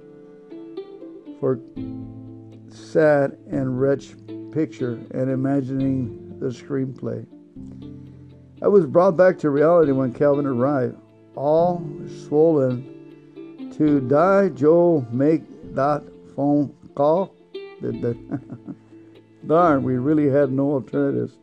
for 1.39 1.59
sad 2.77 3.37
and 3.49 3.79
wretched 3.79 4.51
picture 4.51 4.99
and 5.11 5.29
imagining 5.29 6.39
the 6.39 6.47
screenplay. 6.47 7.25
I 8.61 8.67
was 8.67 8.85
brought 8.85 9.15
back 9.15 9.37
to 9.39 9.49
reality 9.49 9.91
when 9.91 10.13
Calvin 10.13 10.45
arrived, 10.45 10.97
all 11.35 11.81
swollen. 12.27 12.95
To 13.77 14.01
die, 14.01 14.49
Joe 14.49 15.05
make 15.11 15.43
that 15.75 16.03
phone 16.35 16.73
call? 16.95 17.33
Darn, 19.47 19.83
we 19.83 19.95
really 19.95 20.29
had 20.29 20.51
no 20.51 20.71
alternatives. 20.71 21.37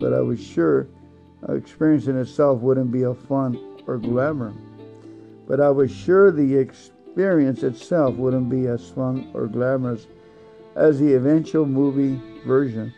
But 0.00 0.12
I 0.12 0.20
was 0.20 0.42
sure 0.42 0.88
experience 1.48 2.06
in 2.08 2.18
itself 2.18 2.60
wouldn't 2.60 2.90
be 2.90 3.04
a 3.04 3.14
fun 3.14 3.58
or 3.86 3.98
glamour. 3.98 4.52
but 5.46 5.60
I 5.60 5.70
was 5.70 5.92
sure 5.92 6.32
the 6.32 6.56
experience 6.56 7.62
itself 7.62 8.16
wouldn't 8.16 8.50
be 8.50 8.66
as 8.66 8.88
fun 8.90 9.30
or 9.32 9.46
glamorous 9.46 10.08
as 10.76 11.00
the 11.00 11.14
eventual 11.14 11.66
movie 11.66 12.20
version. 12.46 12.92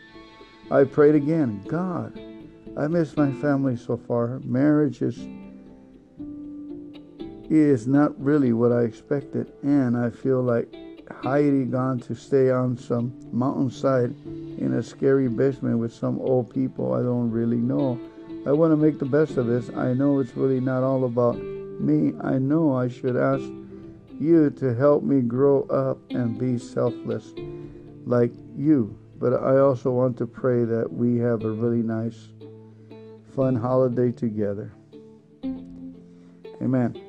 I 0.69 0.83
prayed 0.83 1.15
again, 1.15 1.63
God, 1.67 2.19
I 2.77 2.87
miss 2.87 3.17
my 3.17 3.31
family 3.31 3.75
so 3.75 3.97
far. 3.97 4.39
Marriage 4.43 5.01
is 5.01 5.17
is 7.49 7.87
not 7.87 8.19
really 8.21 8.53
what 8.53 8.71
I 8.71 8.81
expected, 8.81 9.51
and 9.63 9.97
I 9.97 10.11
feel 10.11 10.43
like 10.43 10.71
Heidi 11.23 11.65
gone 11.65 11.99
to 12.01 12.13
stay 12.13 12.51
on 12.51 12.77
some 12.77 13.11
mountainside 13.31 14.13
in 14.59 14.75
a 14.75 14.83
scary 14.83 15.27
basement 15.27 15.79
with 15.79 15.91
some 15.91 16.19
old 16.19 16.53
people 16.53 16.93
I 16.93 17.01
don't 17.01 17.31
really 17.31 17.57
know. 17.57 17.99
I 18.45 18.51
want 18.51 18.71
to 18.71 18.77
make 18.77 18.99
the 18.99 19.05
best 19.05 19.37
of 19.37 19.47
this. 19.47 19.71
I 19.75 19.93
know 19.93 20.19
it's 20.19 20.37
really 20.37 20.59
not 20.59 20.83
all 20.83 21.05
about 21.05 21.39
me. 21.39 22.13
I 22.21 22.37
know 22.37 22.75
I 22.75 22.87
should 22.87 23.15
ask 23.15 23.43
you 24.19 24.51
to 24.59 24.75
help 24.75 25.01
me 25.01 25.21
grow 25.21 25.63
up 25.63 25.97
and 26.11 26.37
be 26.37 26.59
selfless 26.59 27.33
like 28.09 28.31
you. 28.57 28.97
But 29.19 29.33
I 29.33 29.59
also 29.59 29.91
want 29.91 30.17
to 30.17 30.25
pray 30.25 30.65
that 30.65 30.91
we 30.91 31.17
have 31.17 31.43
a 31.43 31.51
really 31.51 31.83
nice, 31.83 32.29
fun 33.35 33.55
holiday 33.55 34.11
together. 34.11 34.73
Amen. 36.61 37.01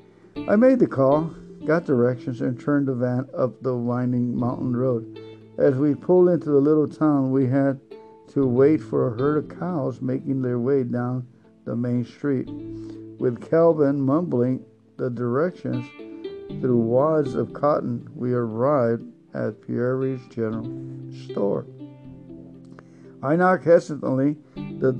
I 0.48 0.56
made 0.56 0.78
the 0.78 0.86
call, 0.86 1.34
got 1.64 1.86
directions, 1.86 2.40
and 2.42 2.60
turned 2.60 2.88
the 2.88 2.94
van 2.94 3.28
up 3.36 3.62
the 3.62 3.74
winding 3.74 4.36
mountain 4.36 4.76
road. 4.76 5.18
As 5.58 5.74
we 5.74 5.94
pulled 5.94 6.28
into 6.28 6.50
the 6.50 6.60
little 6.60 6.88
town, 6.88 7.32
we 7.32 7.46
had 7.46 7.80
to 8.32 8.46
wait 8.46 8.82
for 8.82 9.08
a 9.08 9.18
herd 9.18 9.38
of 9.38 9.58
cows 9.58 10.00
making 10.00 10.42
their 10.42 10.58
way 10.58 10.84
down 10.84 11.26
the 11.64 11.76
main 11.76 12.04
street. 12.04 12.48
With 13.18 13.48
Calvin 13.50 14.00
mumbling 14.00 14.64
the 14.96 15.10
directions 15.10 15.86
through 16.60 16.78
wads 16.78 17.34
of 17.34 17.52
cotton, 17.52 18.08
we 18.14 18.32
arrived 18.32 19.04
at 19.34 19.60
Pierre's 19.66 20.20
General 20.28 20.64
Store. 21.24 21.66
I 23.22 23.36
knocked 23.36 23.64
hesitantly. 23.64 24.36
The 24.54 24.92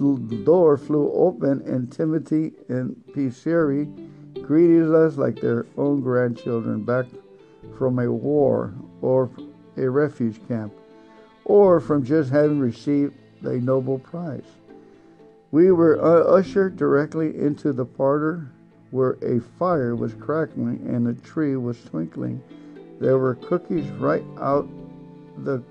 door 0.44 0.76
flew 0.76 1.10
open, 1.12 1.62
and 1.62 1.90
Timothy 1.90 2.52
and 2.68 3.02
Pierre 3.14 3.86
greeted 4.42 4.94
us 4.94 5.16
like 5.16 5.40
their 5.40 5.66
own 5.78 6.02
grandchildren 6.02 6.84
back 6.84 7.06
from 7.78 7.98
a 7.98 8.12
war 8.12 8.74
or 9.00 9.30
a 9.76 9.88
refuge 9.88 10.40
camp, 10.48 10.72
or 11.44 11.80
from 11.80 12.04
just 12.04 12.30
having 12.30 12.60
received 12.60 13.14
a 13.42 13.54
Nobel 13.54 13.98
Prize. 13.98 14.44
We 15.50 15.72
were 15.72 16.00
uh, 16.00 16.24
ushered 16.30 16.76
directly 16.76 17.36
into 17.38 17.72
the 17.72 17.86
parlor 17.86 18.52
where 18.90 19.12
a 19.22 19.40
fire 19.58 19.96
was 19.96 20.14
crackling 20.14 20.84
and 20.86 21.08
a 21.08 21.14
tree 21.14 21.56
was 21.56 21.82
twinkling. 21.84 22.42
There 23.00 23.16
were 23.16 23.34
cookies 23.34 23.88
right 23.92 24.24
out 24.38 24.68
the 25.38 25.62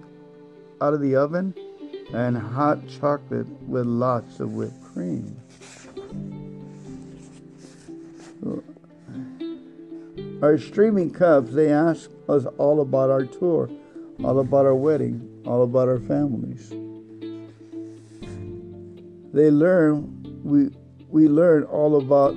out 0.81 0.95
of 0.95 1.01
the 1.01 1.15
oven 1.15 1.53
and 2.11 2.35
hot 2.35 2.79
chocolate 2.87 3.47
with 3.67 3.85
lots 3.85 4.39
of 4.39 4.53
whipped 4.53 4.81
cream. 4.81 5.39
Our 10.41 10.57
streaming 10.57 11.11
cubs, 11.11 11.53
they 11.53 11.71
asked 11.71 12.09
us 12.27 12.45
all 12.57 12.81
about 12.81 13.09
our 13.09 13.25
tour, 13.25 13.69
all 14.23 14.39
about 14.39 14.65
our 14.65 14.73
wedding, 14.73 15.43
all 15.45 15.63
about 15.63 15.87
our 15.87 15.99
families. 15.99 16.69
They 19.33 19.51
learn 19.51 20.41
we 20.43 20.71
we 21.09 21.27
learn 21.27 21.63
all 21.65 21.97
about 21.97 22.35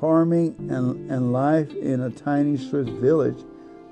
farming 0.00 0.56
and, 0.70 1.10
and 1.10 1.32
life 1.32 1.70
in 1.74 2.00
a 2.00 2.10
tiny 2.10 2.56
Swiss 2.56 2.88
village. 2.88 3.44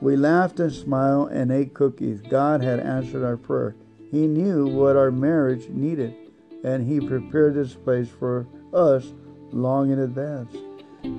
We 0.05 0.17
laughed 0.17 0.61
and 0.61 0.71
smiled 0.71 1.31
and 1.31 1.51
ate 1.51 1.73
cookies. 1.73 2.21
God 2.21 2.63
had 2.63 2.79
answered 2.79 3.25
our 3.25 3.39
prayer. 3.39 3.75
He 4.11 4.27
knew 4.27 4.67
what 4.67 4.97
our 4.97 5.11
marriage 5.11 5.71
needed, 5.71 6.15
and 6.63 6.87
He 6.87 7.01
prepared 7.01 7.55
this 7.55 7.73
place 7.73 8.11
for 8.11 8.47
us 8.75 9.15
long 9.51 9.91
in 9.91 10.01
advance. 10.01 10.55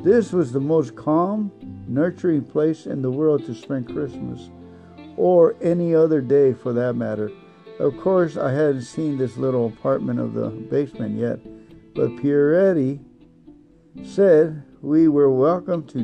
This 0.04 0.32
was 0.32 0.52
the 0.52 0.60
most 0.60 0.96
calm, 0.96 1.52
nurturing 1.88 2.44
place 2.44 2.86
in 2.86 3.02
the 3.02 3.10
world 3.10 3.48
to 3.48 3.56
spend 3.56 3.92
Christmas, 3.92 4.52
or 5.18 5.56
any 5.64 5.96
other 5.96 6.22
day 6.22 6.54
for 6.54 6.72
that 6.74 6.94
matter. 6.94 7.32
Of 7.80 7.98
course, 8.00 8.38
I 8.38 8.52
hadn't 8.52 8.84
seen 8.84 9.18
this 9.18 9.36
little 9.36 9.66
apartment 9.66 10.20
of 10.20 10.36
the 10.36 10.50
basement 10.50 11.18
yet, 11.18 11.40
but 11.96 12.16
Pierretti 12.18 13.00
said 14.04 14.62
we 14.84 15.08
were 15.08 15.32
welcome 15.32 15.88
to 15.88 16.04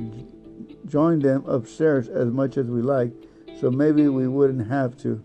join 0.92 1.20
them 1.20 1.46
upstairs 1.48 2.10
as 2.10 2.28
much 2.28 2.58
as 2.58 2.66
we 2.66 2.82
like, 2.82 3.14
so 3.60 3.72
maybe 3.72 4.10
we 4.10 4.28
wouldn't 4.28 4.68
have 4.68 4.98
to 4.98 5.24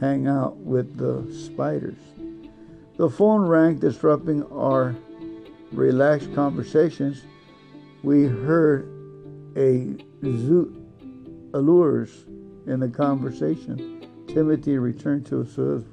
hang 0.00 0.26
out 0.26 0.56
with 0.58 0.98
the 0.98 1.26
spiders. 1.32 1.96
The 2.98 3.08
phone 3.08 3.46
rang, 3.46 3.78
disrupting 3.78 4.44
our 4.52 4.94
relaxed 5.72 6.34
conversations. 6.34 7.22
We 8.02 8.24
heard 8.24 8.86
a 9.56 9.96
zut 10.22 10.68
alors 11.54 12.08
in 12.66 12.80
the 12.80 12.88
conversation. 12.88 14.06
Timothy 14.26 14.76
returned 14.76 15.24
to 15.26 15.40
us 15.40 15.84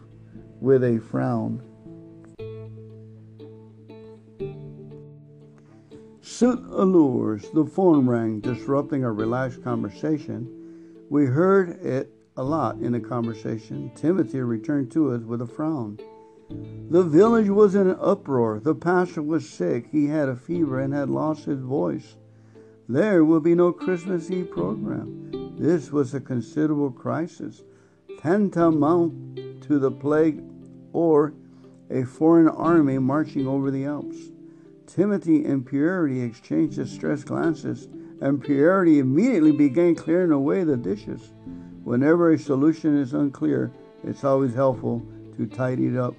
with 0.60 0.84
a 0.84 0.99
frown. 0.99 1.62
Zut 6.38 6.60
alors. 6.78 7.50
The 7.54 7.65
phone 7.65 8.08
rang, 8.08 8.41
disrupting 8.41 9.06
our 9.06 9.13
relaxed 9.13 9.63
conversation. 9.63 10.50
We 11.10 11.28
heard 11.28 11.82
it 11.82 12.12
a 12.36 12.43
lot 12.43 12.76
in 12.80 12.91
the 12.91 13.00
conversation. 13.00 13.89
Timothy 13.95 14.41
returned 14.41 14.91
to 14.91 15.13
us 15.13 15.21
with 15.21 15.41
a 15.41 15.48
frown. 15.48 15.98
The 16.89 17.04
village 17.04 17.48
was 17.48 17.74
in 17.74 17.88
an 17.88 17.95
uproar. 18.02 18.60
The 18.60 18.76
pastor 18.76 19.21
was 19.21 19.48
sick. 19.48 19.88
He 19.93 20.08
had 20.08 20.28
a 20.28 20.36
fever 20.36 20.82
and 20.82 20.93
had 20.93 21.10
lost 21.10 21.45
his 21.45 21.62
voice. 21.62 22.17
There 22.89 23.24
will 23.24 23.39
be 23.39 23.56
no 23.56 23.71
Christmas 23.71 24.30
Eve 24.30 24.52
program. 24.52 25.56
This 25.58 25.89
was 25.93 26.13
a 26.13 26.19
considerable 26.19 26.91
crisis 26.91 27.63
tantamount 28.19 29.62
to 29.62 29.80
the 29.80 29.91
plague 29.91 30.43
or 30.91 31.34
a 31.89 32.04
foreign 32.04 32.50
army 32.50 32.98
marching 32.98 33.48
over 33.48 33.71
the 33.71 33.86
Alps. 33.86 34.35
Timothy 34.88 35.45
and 35.45 35.65
Purity 35.65 36.21
exchanged 36.21 36.78
distressed 36.78 37.26
glances, 37.26 37.88
and 38.21 38.43
Purity 38.43 39.00
immediately 39.00 39.52
began 39.52 39.95
clearing 39.95 40.32
away 40.32 40.63
the 40.63 40.78
dishes. 40.78 41.34
Whenever 41.84 42.32
a 42.32 42.39
solution 42.39 42.98
is 42.98 43.13
unclear, 43.13 43.71
it's 44.04 44.24
always 44.24 44.54
helpful 44.54 45.06
to 45.38 45.48
tidy 45.48 45.88
it 45.88 45.98
up 45.98 46.15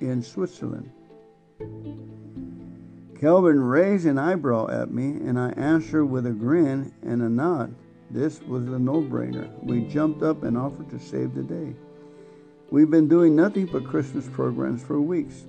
in 0.00 0.22
Switzerland. 0.22 0.90
Calvin 3.20 3.60
raised 3.60 4.06
an 4.06 4.18
eyebrow 4.18 4.68
at 4.68 4.92
me, 4.92 5.10
and 5.10 5.38
I 5.38 5.50
answered 5.50 6.06
with 6.06 6.26
a 6.26 6.30
grin 6.32 6.92
and 7.02 7.22
a 7.22 7.28
nod. 7.28 7.74
This 8.10 8.40
was 8.42 8.64
a 8.68 8.78
no 8.78 9.02
brainer. 9.02 9.50
We 9.62 9.82
jumped 9.82 10.22
up 10.22 10.44
and 10.44 10.56
offered 10.56 10.88
to 10.90 10.98
save 10.98 11.34
the 11.34 11.42
day. 11.42 11.74
We've 12.70 12.90
been 12.90 13.08
doing 13.08 13.34
nothing 13.34 13.66
but 13.66 13.86
Christmas 13.86 14.28
programs 14.28 14.82
for 14.82 15.00
weeks. 15.00 15.46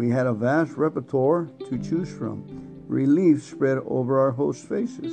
We 0.00 0.08
had 0.08 0.26
a 0.26 0.32
vast 0.32 0.78
repertoire 0.78 1.50
to 1.68 1.76
choose 1.76 2.10
from. 2.10 2.42
Relief 2.88 3.42
spread 3.42 3.76
over 3.84 4.18
our 4.18 4.30
hosts' 4.30 4.66
faces. 4.66 5.12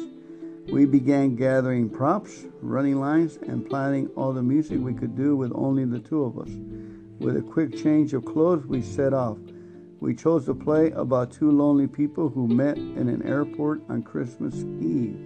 We 0.71 0.86
began 0.86 1.36
gathering 1.36 1.89
props, 1.89 2.45
running 2.62 2.97
lines, 2.97 3.36
and 3.36 3.67
planning 3.67 4.08
all 4.15 4.32
the 4.32 4.41
music 4.41 4.80
we 4.80 4.93
could 4.93 5.13
do 5.13 5.36
with 5.36 5.52
only 5.54 5.84
the 5.84 6.00
two 6.00 6.23
of 6.23 6.39
us. 6.39 6.47
With 7.19 7.36
a 7.36 7.41
quick 7.41 7.76
change 7.76 8.13
of 8.13 8.23
clothes, 8.23 8.65
we 8.65 8.82
set 8.82 9.13
off. 9.13 9.38
We 10.00 10.15
chose 10.15 10.45
to 10.45 10.56
play 10.56 10.91
about 10.91 11.34
two 11.34 11.52
lonely 11.52 11.88
people 11.88 12.30
who 12.30 12.47
met 12.47 12.78
in 12.78 13.10
an 13.10 13.23
airport 13.23 13.82
on 13.89 14.04
Christmas 14.04 14.56
Eve. 14.56 15.19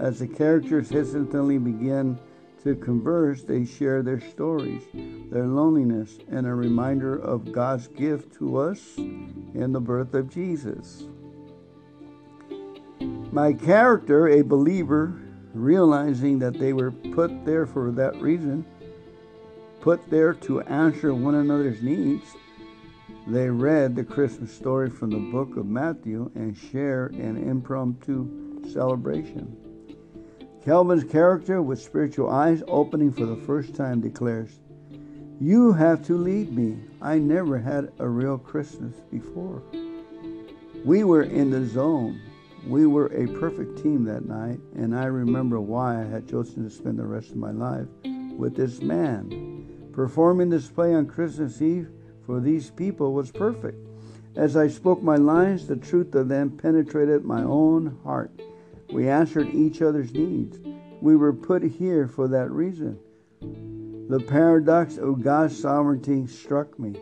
As 0.00 0.18
the 0.18 0.26
characters 0.26 0.90
hesitantly 0.90 1.58
begin 1.58 2.18
to 2.62 2.74
converse, 2.74 3.42
they 3.42 3.64
share 3.64 4.02
their 4.02 4.20
stories, 4.20 4.82
their 5.30 5.46
loneliness, 5.46 6.18
and 6.30 6.46
a 6.46 6.54
reminder 6.54 7.16
of 7.16 7.52
God's 7.52 7.88
gift 7.88 8.34
to 8.34 8.58
us 8.58 8.96
in 8.96 9.72
the 9.72 9.80
birth 9.80 10.14
of 10.14 10.28
Jesus. 10.28 11.04
My 13.32 13.52
character, 13.52 14.28
a 14.28 14.42
believer, 14.42 15.20
realizing 15.54 16.38
that 16.40 16.58
they 16.58 16.72
were 16.72 16.90
put 16.90 17.44
there 17.44 17.66
for 17.66 17.90
that 17.92 18.20
reason, 18.20 18.64
put 19.80 20.08
there 20.10 20.34
to 20.34 20.60
answer 20.62 21.14
one 21.14 21.34
another's 21.34 21.82
needs, 21.82 22.34
they 23.26 23.50
read 23.50 23.94
the 23.94 24.04
Christmas 24.04 24.52
story 24.52 24.88
from 24.88 25.10
the 25.10 25.30
book 25.30 25.56
of 25.56 25.66
Matthew 25.66 26.30
and 26.34 26.56
share 26.56 27.06
an 27.06 27.36
impromptu 27.36 28.62
celebration. 28.72 29.67
Calvin's 30.64 31.04
character, 31.04 31.62
with 31.62 31.80
spiritual 31.80 32.28
eyes 32.28 32.62
opening 32.66 33.12
for 33.12 33.26
the 33.26 33.36
first 33.36 33.74
time, 33.74 34.00
declares, 34.00 34.58
You 35.40 35.72
have 35.72 36.04
to 36.06 36.16
lead 36.16 36.52
me. 36.52 36.78
I 37.00 37.18
never 37.18 37.58
had 37.58 37.92
a 37.98 38.08
real 38.08 38.38
Christmas 38.38 38.94
before. 39.10 39.62
We 40.84 41.04
were 41.04 41.22
in 41.22 41.50
the 41.50 41.64
zone. 41.64 42.20
We 42.66 42.86
were 42.86 43.06
a 43.06 43.28
perfect 43.38 43.82
team 43.82 44.04
that 44.04 44.26
night, 44.26 44.58
and 44.74 44.96
I 44.96 45.04
remember 45.04 45.60
why 45.60 46.00
I 46.00 46.04
had 46.04 46.28
chosen 46.28 46.64
to 46.64 46.70
spend 46.70 46.98
the 46.98 47.06
rest 47.06 47.30
of 47.30 47.36
my 47.36 47.52
life 47.52 47.86
with 48.36 48.56
this 48.56 48.82
man. 48.82 49.90
Performing 49.92 50.50
this 50.50 50.68
play 50.68 50.94
on 50.94 51.06
Christmas 51.06 51.62
Eve 51.62 51.88
for 52.26 52.40
these 52.40 52.70
people 52.70 53.14
was 53.14 53.30
perfect. 53.30 53.78
As 54.36 54.56
I 54.56 54.68
spoke 54.68 55.02
my 55.02 55.16
lines, 55.16 55.66
the 55.66 55.76
truth 55.76 56.14
of 56.14 56.28
them 56.28 56.50
penetrated 56.50 57.24
my 57.24 57.42
own 57.42 57.98
heart. 58.04 58.30
We 58.92 59.08
answered 59.08 59.48
each 59.54 59.82
other's 59.82 60.12
needs. 60.12 60.58
We 61.00 61.16
were 61.16 61.32
put 61.32 61.62
here 61.62 62.08
for 62.08 62.28
that 62.28 62.50
reason. 62.50 62.98
The 64.08 64.20
paradox 64.20 64.96
of 64.96 65.22
God's 65.22 65.58
sovereignty 65.60 66.26
struck 66.26 66.78
me. 66.78 66.94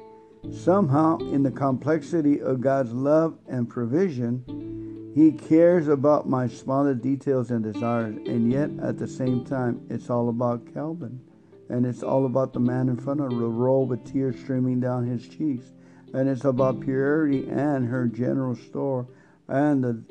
Somehow, 0.52 1.18
in 1.18 1.42
the 1.42 1.50
complexity 1.50 2.40
of 2.40 2.60
God's 2.60 2.92
love 2.92 3.38
and 3.48 3.68
provision, 3.68 5.12
He 5.14 5.32
cares 5.32 5.88
about 5.88 6.28
my 6.28 6.48
smaller 6.48 6.94
details 6.94 7.50
and 7.50 7.62
desires, 7.62 8.16
and 8.26 8.52
yet 8.52 8.70
at 8.82 8.98
the 8.98 9.08
same 9.08 9.44
time, 9.44 9.80
it's 9.88 10.10
all 10.10 10.28
about 10.28 10.72
Calvin. 10.74 11.20
And 11.68 11.84
it's 11.86 12.02
all 12.02 12.26
about 12.26 12.52
the 12.52 12.60
man 12.60 12.88
in 12.88 12.96
front 12.96 13.20
of 13.20 13.30
the 13.30 13.48
row 13.48 13.80
with 13.80 14.04
tears 14.04 14.38
streaming 14.38 14.80
down 14.80 15.06
his 15.06 15.26
cheeks. 15.28 15.72
And 16.14 16.28
it's 16.28 16.44
about 16.44 16.80
purity 16.80 17.48
and 17.48 17.88
her 17.88 18.06
general 18.06 18.54
store 18.54 19.08
and 19.48 19.82
the 19.82 20.02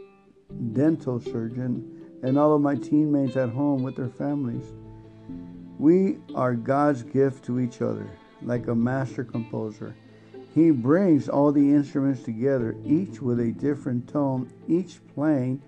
dental 0.74 1.20
surgeon 1.20 2.20
and 2.24 2.38
all 2.38 2.56
of 2.56 2.62
my 2.62 2.76
teammates 2.76 3.36
at 3.36 3.50
home 3.50 3.84
with 3.84 3.96
their 3.96 4.10
families. 4.10 4.66
We 5.78 6.18
are 6.34 6.56
God's 6.56 7.04
gift 7.04 7.46
to 7.46 7.60
each 7.60 7.82
other, 7.82 8.08
like 8.42 8.68
a 8.68 8.76
master 8.76 9.24
composer. 9.24 9.96
He 10.54 10.72
brings 10.72 11.28
all 11.28 11.52
the 11.52 11.74
instruments 11.74 12.24
together, 12.24 12.76
each 12.86 13.22
with 13.22 13.40
a 13.42 13.52
different 13.52 14.08
tone, 14.08 14.52
each 14.68 15.00
playing 15.14 15.62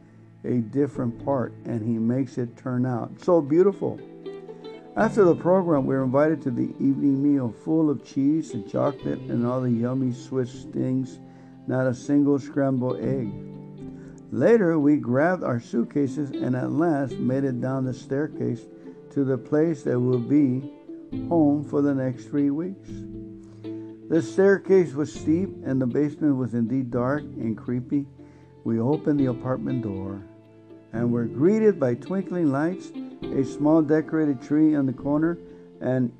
a 0.45 0.59
different 0.59 1.23
part, 1.25 1.53
and 1.65 1.81
he 1.81 1.99
makes 1.99 2.37
it 2.37 2.55
turn 2.55 2.85
out 2.85 3.11
so 3.21 3.41
beautiful. 3.41 3.99
After 4.95 5.25
the 5.25 5.35
program, 5.35 5.85
we 5.85 5.95
were 5.95 6.03
invited 6.03 6.41
to 6.43 6.51
the 6.51 6.69
evening 6.79 7.21
meal 7.21 7.53
full 7.63 7.89
of 7.89 8.05
cheese 8.05 8.53
and 8.53 8.67
chocolate 8.67 9.19
and 9.19 9.45
all 9.45 9.61
the 9.61 9.69
yummy 9.69 10.13
Swiss 10.13 10.63
things, 10.71 11.19
not 11.67 11.85
a 11.85 11.93
single 11.93 12.39
scrambled 12.39 12.99
egg. 13.01 13.31
Later, 14.31 14.77
we 14.77 14.97
grabbed 14.97 15.43
our 15.43 15.59
suitcases 15.59 16.31
and 16.31 16.55
at 16.55 16.71
last 16.71 17.13
made 17.13 17.45
it 17.45 17.61
down 17.61 17.85
the 17.85 17.93
staircase 17.93 18.67
to 19.11 19.23
the 19.23 19.37
place 19.37 19.83
that 19.83 19.99
will 19.99 20.19
be 20.19 20.69
home 21.29 21.63
for 21.63 21.81
the 21.81 21.95
next 21.95 22.25
three 22.25 22.49
weeks. 22.49 22.89
The 24.09 24.21
staircase 24.21 24.93
was 24.93 25.13
steep 25.13 25.49
and 25.65 25.81
the 25.81 25.87
basement 25.87 26.35
was 26.35 26.53
indeed 26.53 26.91
dark 26.91 27.21
and 27.21 27.57
creepy. 27.57 28.05
We 28.65 28.79
opened 28.79 29.19
the 29.19 29.27
apartment 29.27 29.83
door 29.83 30.21
and 30.91 31.11
were 31.11 31.25
greeted 31.25 31.79
by 31.79 31.95
twinkling 31.95 32.51
lights, 32.51 32.91
a 33.23 33.45
small 33.45 33.81
decorated 33.81 34.41
tree 34.41 34.75
on 34.75 34.85
the 34.85 34.93
corner, 34.93 35.37
and 35.79 36.11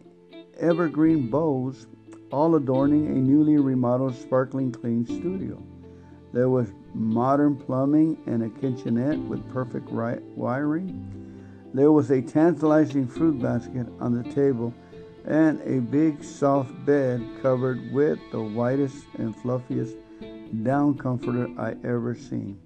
evergreen 0.57 1.29
bows, 1.29 1.87
all 2.31 2.55
adorning 2.55 3.07
a 3.07 3.15
newly 3.15 3.57
remodeled, 3.57 4.15
sparkling 4.15 4.71
clean 4.71 5.05
studio. 5.05 5.61
There 6.37 6.49
was 6.49 6.71
modern 6.93 7.55
plumbing 7.55 8.15
and 8.27 8.43
a 8.43 8.49
kitchenette 8.49 9.17
with 9.17 9.51
perfect 9.51 9.89
wiring. 9.89 11.41
There 11.73 11.91
was 11.91 12.11
a 12.11 12.21
tantalizing 12.21 13.07
fruit 13.07 13.41
basket 13.41 13.87
on 13.99 14.13
the 14.13 14.21
table 14.35 14.71
and 15.25 15.59
a 15.63 15.81
big 15.81 16.23
soft 16.23 16.85
bed 16.85 17.27
covered 17.41 17.91
with 17.91 18.19
the 18.31 18.39
whitest 18.39 19.03
and 19.17 19.35
fluffiest 19.35 19.95
down 20.61 20.99
comforter 20.99 21.49
I 21.57 21.71
ever 21.83 22.13
seen. 22.13 22.59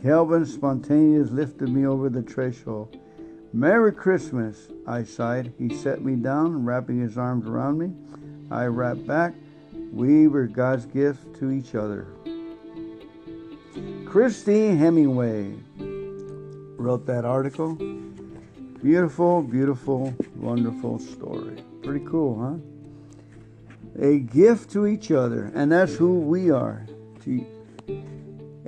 Calvin 0.00 0.46
spontaneously 0.46 1.34
lifted 1.34 1.70
me 1.70 1.84
over 1.84 2.08
the 2.08 2.22
threshold. 2.22 2.96
Merry 3.52 3.90
Christmas, 3.90 4.68
I 4.86 5.02
sighed. 5.02 5.52
He 5.58 5.74
set 5.74 6.04
me 6.04 6.14
down, 6.14 6.64
wrapping 6.64 7.00
his 7.00 7.18
arms 7.18 7.44
around 7.44 7.78
me. 7.78 7.90
I 8.52 8.66
wrapped 8.66 9.04
back. 9.04 9.34
We 9.92 10.28
were 10.28 10.46
God's 10.46 10.86
gift 10.86 11.34
to 11.40 11.50
each 11.50 11.74
other. 11.74 12.06
Christy 14.08 14.74
Hemingway 14.74 15.52
wrote 16.78 17.04
that 17.04 17.26
article. 17.26 17.74
Beautiful, 18.82 19.42
beautiful, 19.42 20.14
wonderful 20.34 20.98
story. 20.98 21.62
Pretty 21.82 22.06
cool, 22.06 22.40
huh? 22.40 24.02
A 24.02 24.20
gift 24.20 24.70
to 24.70 24.86
each 24.86 25.10
other, 25.10 25.52
and 25.54 25.70
that's 25.70 25.94
who 25.94 26.20
we 26.20 26.50
are. 26.50 26.86
To, 27.24 27.46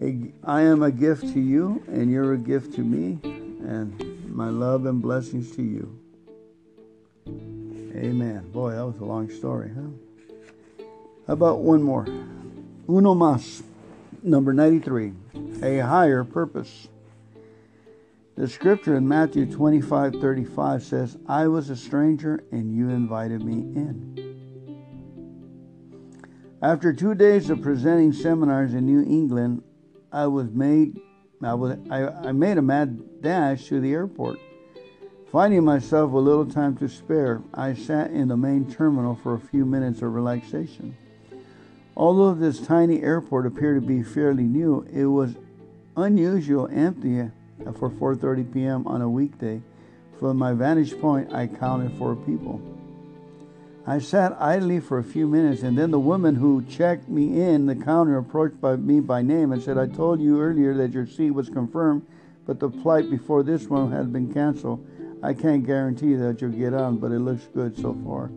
a, 0.02 0.30
I 0.44 0.60
am 0.60 0.82
a 0.82 0.90
gift 0.90 1.22
to 1.32 1.40
you, 1.40 1.82
and 1.88 2.10
you're 2.10 2.34
a 2.34 2.38
gift 2.38 2.74
to 2.74 2.82
me, 2.82 3.18
and 3.24 4.28
my 4.28 4.50
love 4.50 4.84
and 4.84 5.00
blessings 5.00 5.56
to 5.56 5.62
you. 5.62 5.98
Amen. 7.96 8.50
Boy, 8.52 8.72
that 8.72 8.84
was 8.84 8.98
a 8.98 9.04
long 9.06 9.30
story, 9.30 9.70
huh? 9.74 10.84
How 11.26 11.32
about 11.32 11.60
one 11.60 11.82
more? 11.82 12.04
Uno 12.86 13.14
más. 13.14 13.62
Number 14.22 14.52
93. 14.52 15.12
A 15.62 15.78
higher 15.78 16.24
purpose. 16.24 16.88
The 18.36 18.48
scripture 18.48 18.96
in 18.96 19.06
Matthew 19.06 19.46
25 19.46 20.14
35 20.20 20.82
says, 20.82 21.18
I 21.26 21.48
was 21.48 21.70
a 21.70 21.76
stranger 21.76 22.42
and 22.52 22.74
you 22.74 22.90
invited 22.90 23.42
me 23.42 23.54
in. 23.76 24.30
After 26.62 26.92
two 26.92 27.14
days 27.14 27.48
of 27.48 27.62
presenting 27.62 28.12
seminars 28.12 28.74
in 28.74 28.84
New 28.84 29.02
England, 29.02 29.62
I 30.12 30.26
was 30.26 30.50
made 30.50 31.00
I, 31.42 31.54
was, 31.54 31.78
I, 31.90 32.06
I 32.06 32.32
made 32.32 32.58
a 32.58 32.62
mad 32.62 33.22
dash 33.22 33.68
to 33.68 33.80
the 33.80 33.92
airport. 33.92 34.38
Finding 35.32 35.64
myself 35.64 36.10
with 36.10 36.24
little 36.24 36.44
time 36.44 36.76
to 36.78 36.88
spare, 36.88 37.40
I 37.54 37.72
sat 37.72 38.10
in 38.10 38.28
the 38.28 38.36
main 38.36 38.70
terminal 38.70 39.14
for 39.14 39.34
a 39.34 39.40
few 39.40 39.64
minutes 39.64 40.02
of 40.02 40.12
relaxation. 40.12 40.96
Although 42.00 42.32
this 42.32 42.58
tiny 42.58 43.02
airport 43.02 43.44
appeared 43.44 43.82
to 43.82 43.86
be 43.86 44.02
fairly 44.02 44.44
new, 44.44 44.86
it 44.90 45.04
was 45.04 45.34
unusual 45.98 46.66
empty 46.72 47.28
for 47.74 47.90
4:30 47.90 48.54
p.m. 48.54 48.86
on 48.86 49.02
a 49.02 49.10
weekday. 49.10 49.60
From 50.18 50.38
my 50.38 50.54
vantage 50.54 50.98
point, 50.98 51.30
I 51.30 51.46
counted 51.46 51.92
four 51.98 52.16
people. 52.16 52.58
I 53.86 53.98
sat 53.98 54.34
idly 54.40 54.80
for 54.80 54.96
a 54.96 55.04
few 55.04 55.28
minutes, 55.28 55.62
and 55.62 55.76
then 55.76 55.90
the 55.90 56.00
woman 56.00 56.36
who 56.36 56.62
checked 56.62 57.06
me 57.06 57.38
in 57.38 57.66
the 57.66 57.76
counter 57.76 58.16
approached 58.16 58.62
by 58.62 58.76
me 58.76 59.00
by 59.00 59.20
name 59.20 59.52
and 59.52 59.60
said, 59.60 59.76
"I 59.76 59.86
told 59.86 60.20
you 60.20 60.40
earlier 60.40 60.72
that 60.72 60.92
your 60.92 61.04
seat 61.04 61.32
was 61.32 61.50
confirmed, 61.50 62.00
but 62.46 62.60
the 62.60 62.70
flight 62.70 63.10
before 63.10 63.42
this 63.42 63.68
one 63.68 63.92
had 63.92 64.10
been 64.10 64.32
canceled. 64.32 64.80
I 65.22 65.34
can't 65.34 65.66
guarantee 65.66 66.14
that 66.14 66.40
you'll 66.40 66.52
get 66.52 66.72
on, 66.72 66.96
but 66.96 67.12
it 67.12 67.20
looks 67.20 67.46
good 67.52 67.76
so 67.76 67.92
far." 67.92 68.30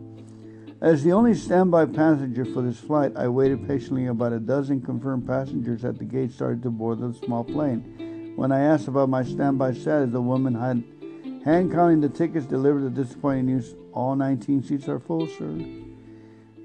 As 0.84 1.02
the 1.02 1.12
only 1.12 1.32
standby 1.32 1.86
passenger 1.86 2.44
for 2.44 2.60
this 2.60 2.78
flight, 2.78 3.16
I 3.16 3.26
waited 3.26 3.66
patiently. 3.66 4.04
About 4.04 4.34
a 4.34 4.38
dozen 4.38 4.82
confirmed 4.82 5.26
passengers 5.26 5.82
at 5.82 5.96
the 5.98 6.04
gate 6.04 6.30
started 6.30 6.62
to 6.62 6.70
board 6.70 6.98
the 6.98 7.14
small 7.24 7.42
plane. 7.42 8.34
When 8.36 8.52
I 8.52 8.60
asked 8.60 8.86
about 8.86 9.08
my 9.08 9.24
standby 9.24 9.72
status, 9.72 10.12
the 10.12 10.20
woman 10.20 10.54
had 10.54 10.84
hand 11.42 11.72
counting 11.72 12.02
the 12.02 12.10
tickets 12.10 12.44
delivered 12.44 12.82
the 12.82 13.02
disappointing 13.02 13.46
news. 13.46 13.74
All 13.94 14.14
19 14.14 14.62
seats 14.62 14.86
are 14.86 14.98
full, 14.98 15.26
sir. 15.26 15.56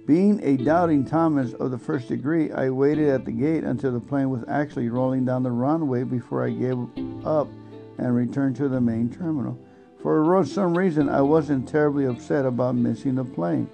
Being 0.06 0.42
a 0.44 0.58
doubting 0.58 1.06
Thomas 1.06 1.54
of 1.54 1.72
the 1.72 1.78
first 1.78 2.10
degree, 2.10 2.52
I 2.52 2.72
waited 2.72 3.08
at 3.08 3.24
the 3.24 3.32
gate 3.32 3.64
until 3.64 3.94
the 3.94 4.02
plane 4.02 4.30
was 4.30 4.44
actually 4.50 4.90
rolling 4.90 5.24
down 5.24 5.44
the 5.44 5.52
runway 5.52 6.04
before 6.04 6.46
I 6.46 6.50
gave 6.50 6.78
up 7.26 7.48
and 7.98 8.14
returned 8.14 8.58
to 8.58 8.68
the 8.68 8.82
main 8.82 9.10
terminal. 9.10 9.58
For 10.02 10.44
some 10.44 10.78
reason, 10.78 11.08
I 11.08 11.22
wasn't 11.22 11.70
terribly 11.70 12.04
upset 12.04 12.46
about 12.46 12.76
missing 12.76 13.16
the 13.16 13.24
plane. 13.24 13.70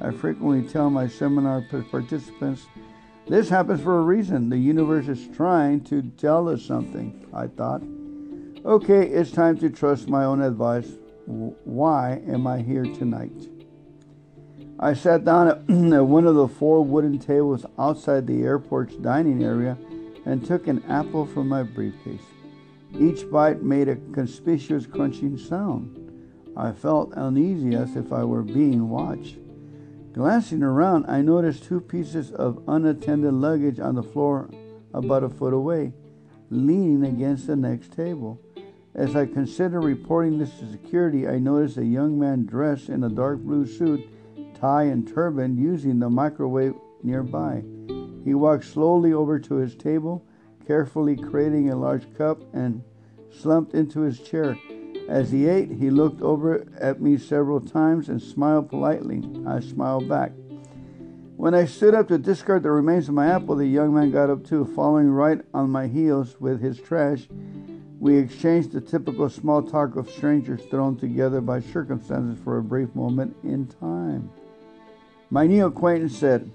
I 0.00 0.10
frequently 0.10 0.62
tell 0.62 0.90
my 0.90 1.08
seminar 1.08 1.62
participants 1.90 2.66
this 3.28 3.48
happens 3.48 3.80
for 3.80 3.98
a 3.98 4.02
reason. 4.02 4.48
The 4.48 4.58
universe 4.58 5.06
is 5.06 5.28
trying 5.28 5.84
to 5.84 6.02
tell 6.02 6.48
us 6.48 6.64
something, 6.64 7.26
I 7.32 7.46
thought. 7.46 7.82
Okay, 8.64 9.06
it's 9.06 9.30
time 9.30 9.56
to 9.58 9.70
trust 9.70 10.08
my 10.08 10.24
own 10.24 10.42
advice. 10.42 10.88
Why 11.26 12.20
am 12.26 12.46
I 12.46 12.60
here 12.60 12.84
tonight? 12.84 13.48
I 14.80 14.94
sat 14.94 15.24
down 15.24 15.48
at 15.94 16.06
one 16.06 16.26
of 16.26 16.34
the 16.34 16.48
four 16.48 16.82
wooden 16.82 17.18
tables 17.18 17.66
outside 17.78 18.26
the 18.26 18.42
airport's 18.42 18.96
dining 18.96 19.44
area 19.44 19.78
and 20.24 20.44
took 20.44 20.66
an 20.66 20.82
apple 20.88 21.26
from 21.26 21.48
my 21.48 21.62
briefcase. 21.62 22.24
Each 22.98 23.30
bite 23.30 23.62
made 23.62 23.88
a 23.88 23.96
conspicuous 24.12 24.86
crunching 24.86 25.38
sound. 25.38 25.96
I 26.56 26.72
felt 26.72 27.12
uneasy 27.14 27.76
as 27.76 27.94
if 27.94 28.12
I 28.12 28.24
were 28.24 28.42
being 28.42 28.88
watched. 28.88 29.36
Glancing 30.12 30.62
around, 30.64 31.06
I 31.06 31.22
noticed 31.22 31.64
two 31.64 31.80
pieces 31.80 32.32
of 32.32 32.64
unattended 32.66 33.32
luggage 33.32 33.78
on 33.78 33.94
the 33.94 34.02
floor 34.02 34.50
about 34.92 35.22
a 35.22 35.28
foot 35.28 35.52
away, 35.52 35.92
leaning 36.50 37.04
against 37.04 37.46
the 37.46 37.54
next 37.54 37.92
table. 37.92 38.40
As 38.92 39.14
I 39.14 39.26
considered 39.26 39.82
reporting 39.82 40.38
this 40.38 40.58
to 40.58 40.70
security, 40.70 41.28
I 41.28 41.38
noticed 41.38 41.76
a 41.76 41.84
young 41.84 42.18
man 42.18 42.44
dressed 42.44 42.88
in 42.88 43.04
a 43.04 43.08
dark 43.08 43.38
blue 43.38 43.64
suit, 43.64 44.00
tie, 44.54 44.84
and 44.84 45.06
turban 45.06 45.56
using 45.56 46.00
the 46.00 46.10
microwave 46.10 46.74
nearby. 47.04 47.62
He 48.24 48.34
walked 48.34 48.64
slowly 48.64 49.12
over 49.12 49.38
to 49.38 49.54
his 49.54 49.76
table, 49.76 50.26
carefully 50.66 51.16
creating 51.16 51.70
a 51.70 51.76
large 51.76 52.12
cup 52.18 52.42
and 52.52 52.82
slumped 53.30 53.74
into 53.74 54.00
his 54.00 54.18
chair. 54.18 54.56
As 55.10 55.32
he 55.32 55.48
ate, 55.48 55.72
he 55.72 55.90
looked 55.90 56.22
over 56.22 56.64
at 56.78 57.02
me 57.02 57.18
several 57.18 57.60
times 57.60 58.08
and 58.08 58.22
smiled 58.22 58.70
politely. 58.70 59.28
I 59.44 59.58
smiled 59.58 60.08
back. 60.08 60.30
When 61.36 61.52
I 61.52 61.64
stood 61.64 61.96
up 61.96 62.06
to 62.08 62.18
discard 62.18 62.62
the 62.62 62.70
remains 62.70 63.08
of 63.08 63.14
my 63.14 63.26
apple, 63.26 63.56
the 63.56 63.66
young 63.66 63.92
man 63.92 64.12
got 64.12 64.30
up 64.30 64.46
too, 64.46 64.66
following 64.76 65.10
right 65.10 65.40
on 65.52 65.68
my 65.68 65.88
heels 65.88 66.36
with 66.38 66.60
his 66.60 66.78
trash. 66.78 67.26
We 67.98 68.18
exchanged 68.18 68.70
the 68.70 68.80
typical 68.80 69.28
small 69.28 69.64
talk 69.64 69.96
of 69.96 70.08
strangers 70.08 70.60
thrown 70.70 70.96
together 70.96 71.40
by 71.40 71.58
circumstances 71.58 72.38
for 72.44 72.58
a 72.58 72.62
brief 72.62 72.94
moment 72.94 73.34
in 73.42 73.66
time. 73.66 74.30
My 75.28 75.48
new 75.48 75.66
acquaintance 75.66 76.16
said, 76.16 76.48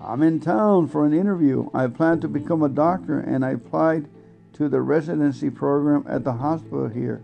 I'm 0.00 0.22
in 0.22 0.38
town 0.38 0.86
for 0.86 1.04
an 1.04 1.14
interview. 1.14 1.68
I 1.74 1.88
plan 1.88 2.20
to 2.20 2.28
become 2.28 2.62
a 2.62 2.68
doctor 2.68 3.18
and 3.18 3.44
I 3.44 3.50
applied 3.50 4.08
to 4.52 4.68
the 4.68 4.80
residency 4.80 5.50
program 5.50 6.04
at 6.08 6.22
the 6.22 6.34
hospital 6.34 6.86
here. 6.86 7.20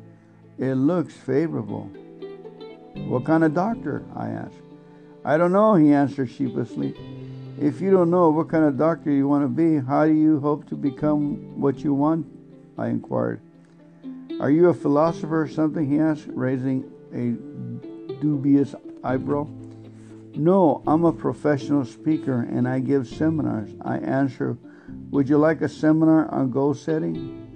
It 0.59 0.75
looks 0.75 1.15
favorable. 1.15 1.85
What 3.07 3.25
kind 3.25 3.45
of 3.45 3.55
doctor? 3.55 4.05
I 4.17 4.31
asked. 4.31 4.55
I 5.25 5.37
don't 5.37 5.53
know, 5.53 5.75
he 5.75 5.93
answered 5.93 6.31
sheepishly. 6.31 6.95
If 7.61 7.81
you 7.81 7.91
don't 7.91 8.11
know 8.11 8.31
what 8.31 8.49
kind 8.49 8.65
of 8.65 8.77
doctor 8.77 9.11
you 9.11 9.29
want 9.29 9.45
to 9.45 9.49
be, 9.49 9.85
how 9.85 10.07
do 10.07 10.13
you 10.13 10.41
hope 10.41 10.69
to 10.69 10.75
become 10.75 11.61
what 11.61 11.81
you 11.81 11.95
want? 11.95 12.27
I 12.77 12.89
inquired. 12.89 13.41
Are 14.41 14.51
you 14.51 14.69
a 14.69 14.75
philosopher 14.75 15.43
or 15.43 15.49
something? 15.49 15.89
He 15.89 15.99
asked, 15.99 16.27
raising 16.29 16.91
a 17.13 17.35
dubious 18.21 18.75
eyebrow. 19.03 19.49
No, 20.35 20.83
I'm 20.87 21.05
a 21.05 21.13
professional 21.13 21.85
speaker 21.85 22.43
and 22.43 22.69
I 22.69 22.79
give 22.79 23.09
seminars. 23.09 23.71
I 23.83 23.99
answer, 23.99 24.57
Would 25.11 25.29
you 25.29 25.39
like 25.39 25.61
a 25.61 25.69
seminar 25.69 26.29
on 26.33 26.51
goal 26.51 26.75
setting? 26.75 27.48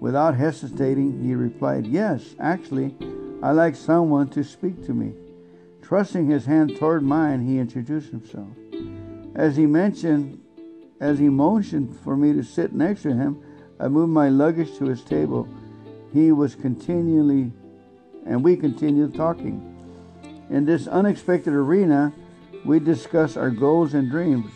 Without 0.00 0.34
hesitating, 0.34 1.22
he 1.22 1.34
replied, 1.34 1.86
Yes, 1.86 2.34
actually, 2.40 2.96
I 3.42 3.52
like 3.52 3.76
someone 3.76 4.28
to 4.30 4.42
speak 4.42 4.84
to 4.86 4.94
me. 4.94 5.12
Thrusting 5.82 6.26
his 6.28 6.46
hand 6.46 6.76
toward 6.76 7.02
mine, 7.02 7.46
he 7.46 7.58
introduced 7.58 8.10
himself. 8.10 8.48
As 9.34 9.56
he 9.56 9.66
mentioned, 9.66 10.40
as 11.00 11.18
he 11.18 11.28
motioned 11.28 11.98
for 12.00 12.16
me 12.16 12.32
to 12.32 12.42
sit 12.42 12.72
next 12.72 13.02
to 13.02 13.12
him, 13.12 13.42
I 13.78 13.88
moved 13.88 14.12
my 14.12 14.30
luggage 14.30 14.76
to 14.78 14.86
his 14.86 15.02
table. 15.02 15.46
He 16.12 16.32
was 16.32 16.54
continually, 16.54 17.52
and 18.26 18.42
we 18.42 18.56
continued 18.56 19.14
talking. 19.14 19.66
In 20.48 20.64
this 20.64 20.86
unexpected 20.86 21.52
arena, 21.52 22.12
we 22.64 22.78
discussed 22.78 23.36
our 23.36 23.50
goals 23.50 23.94
and 23.94 24.10
dreams. 24.10 24.50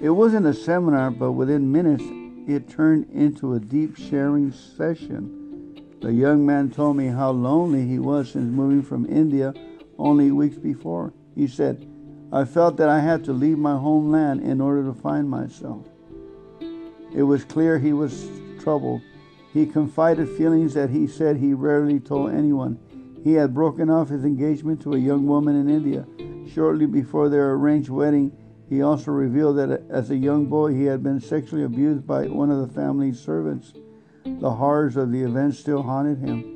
It 0.00 0.10
wasn't 0.10 0.46
a 0.46 0.54
seminar, 0.54 1.10
but 1.10 1.32
within 1.32 1.70
minutes, 1.70 2.04
it 2.48 2.66
turned 2.66 3.10
into 3.12 3.52
a 3.52 3.60
deep 3.60 3.94
sharing 3.94 4.50
session. 4.50 5.82
The 6.00 6.12
young 6.12 6.46
man 6.46 6.70
told 6.70 6.96
me 6.96 7.08
how 7.08 7.30
lonely 7.30 7.86
he 7.86 7.98
was 7.98 8.30
since 8.30 8.50
moving 8.50 8.82
from 8.82 9.04
India 9.04 9.52
only 9.98 10.30
weeks 10.30 10.56
before. 10.56 11.12
He 11.34 11.46
said, 11.46 11.86
I 12.32 12.46
felt 12.46 12.78
that 12.78 12.88
I 12.88 13.00
had 13.00 13.22
to 13.24 13.34
leave 13.34 13.58
my 13.58 13.76
homeland 13.76 14.40
in 14.40 14.62
order 14.62 14.82
to 14.84 14.94
find 14.94 15.28
myself. 15.28 15.86
It 17.14 17.22
was 17.22 17.44
clear 17.44 17.78
he 17.78 17.92
was 17.92 18.28
troubled. 18.62 19.02
He 19.52 19.66
confided 19.66 20.28
feelings 20.30 20.72
that 20.72 20.88
he 20.88 21.06
said 21.06 21.36
he 21.36 21.52
rarely 21.52 22.00
told 22.00 22.32
anyone. 22.32 22.78
He 23.24 23.34
had 23.34 23.52
broken 23.52 23.90
off 23.90 24.08
his 24.08 24.24
engagement 24.24 24.80
to 24.82 24.94
a 24.94 24.98
young 24.98 25.26
woman 25.26 25.54
in 25.54 25.68
India. 25.68 26.06
Shortly 26.50 26.86
before 26.86 27.28
their 27.28 27.52
arranged 27.52 27.90
wedding, 27.90 28.32
he 28.68 28.82
also 28.82 29.10
revealed 29.10 29.56
that 29.56 29.82
as 29.88 30.10
a 30.10 30.16
young 30.16 30.46
boy 30.46 30.74
he 30.74 30.84
had 30.84 31.02
been 31.02 31.20
sexually 31.20 31.64
abused 31.64 32.06
by 32.06 32.26
one 32.26 32.50
of 32.50 32.60
the 32.60 32.74
family's 32.74 33.18
servants. 33.18 33.72
The 34.24 34.50
horrors 34.50 34.96
of 34.96 35.10
the 35.10 35.22
event 35.22 35.54
still 35.54 35.82
haunted 35.82 36.18
him. 36.18 36.54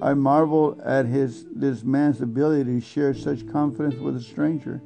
I 0.00 0.14
marveled 0.14 0.80
at 0.80 1.06
his 1.06 1.44
this 1.54 1.84
man's 1.84 2.20
ability 2.20 2.64
to 2.64 2.80
share 2.80 3.14
such 3.14 3.46
confidence 3.48 3.96
with 3.96 4.16
a 4.16 4.20
stranger. 4.20 4.80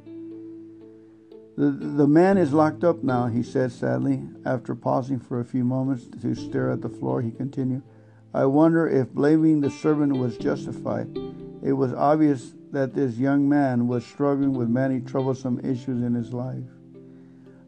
The, 1.57 1.71
the 1.71 2.07
man 2.07 2.37
is 2.37 2.53
locked 2.53 2.83
up 2.83 3.03
now, 3.03 3.27
he 3.27 3.41
said 3.41 3.71
sadly. 3.71 4.23
After 4.45 4.75
pausing 4.75 5.19
for 5.19 5.39
a 5.39 5.45
few 5.45 5.63
moments 5.63 6.05
to 6.21 6.35
stare 6.35 6.69
at 6.69 6.81
the 6.81 6.89
floor, 6.89 7.21
he 7.21 7.31
continued. 7.31 7.81
I 8.33 8.45
wonder 8.45 8.87
if 8.87 9.09
blaming 9.09 9.61
the 9.61 9.71
servant 9.71 10.17
was 10.17 10.37
justified. 10.37 11.17
It 11.63 11.73
was 11.73 11.93
obvious 11.93 12.53
that 12.71 12.93
this 12.93 13.17
young 13.17 13.47
man 13.47 13.87
was 13.87 14.05
struggling 14.05 14.53
with 14.53 14.69
many 14.69 14.99
troublesome 14.99 15.59
issues 15.59 16.03
in 16.03 16.13
his 16.13 16.33
life. 16.33 16.63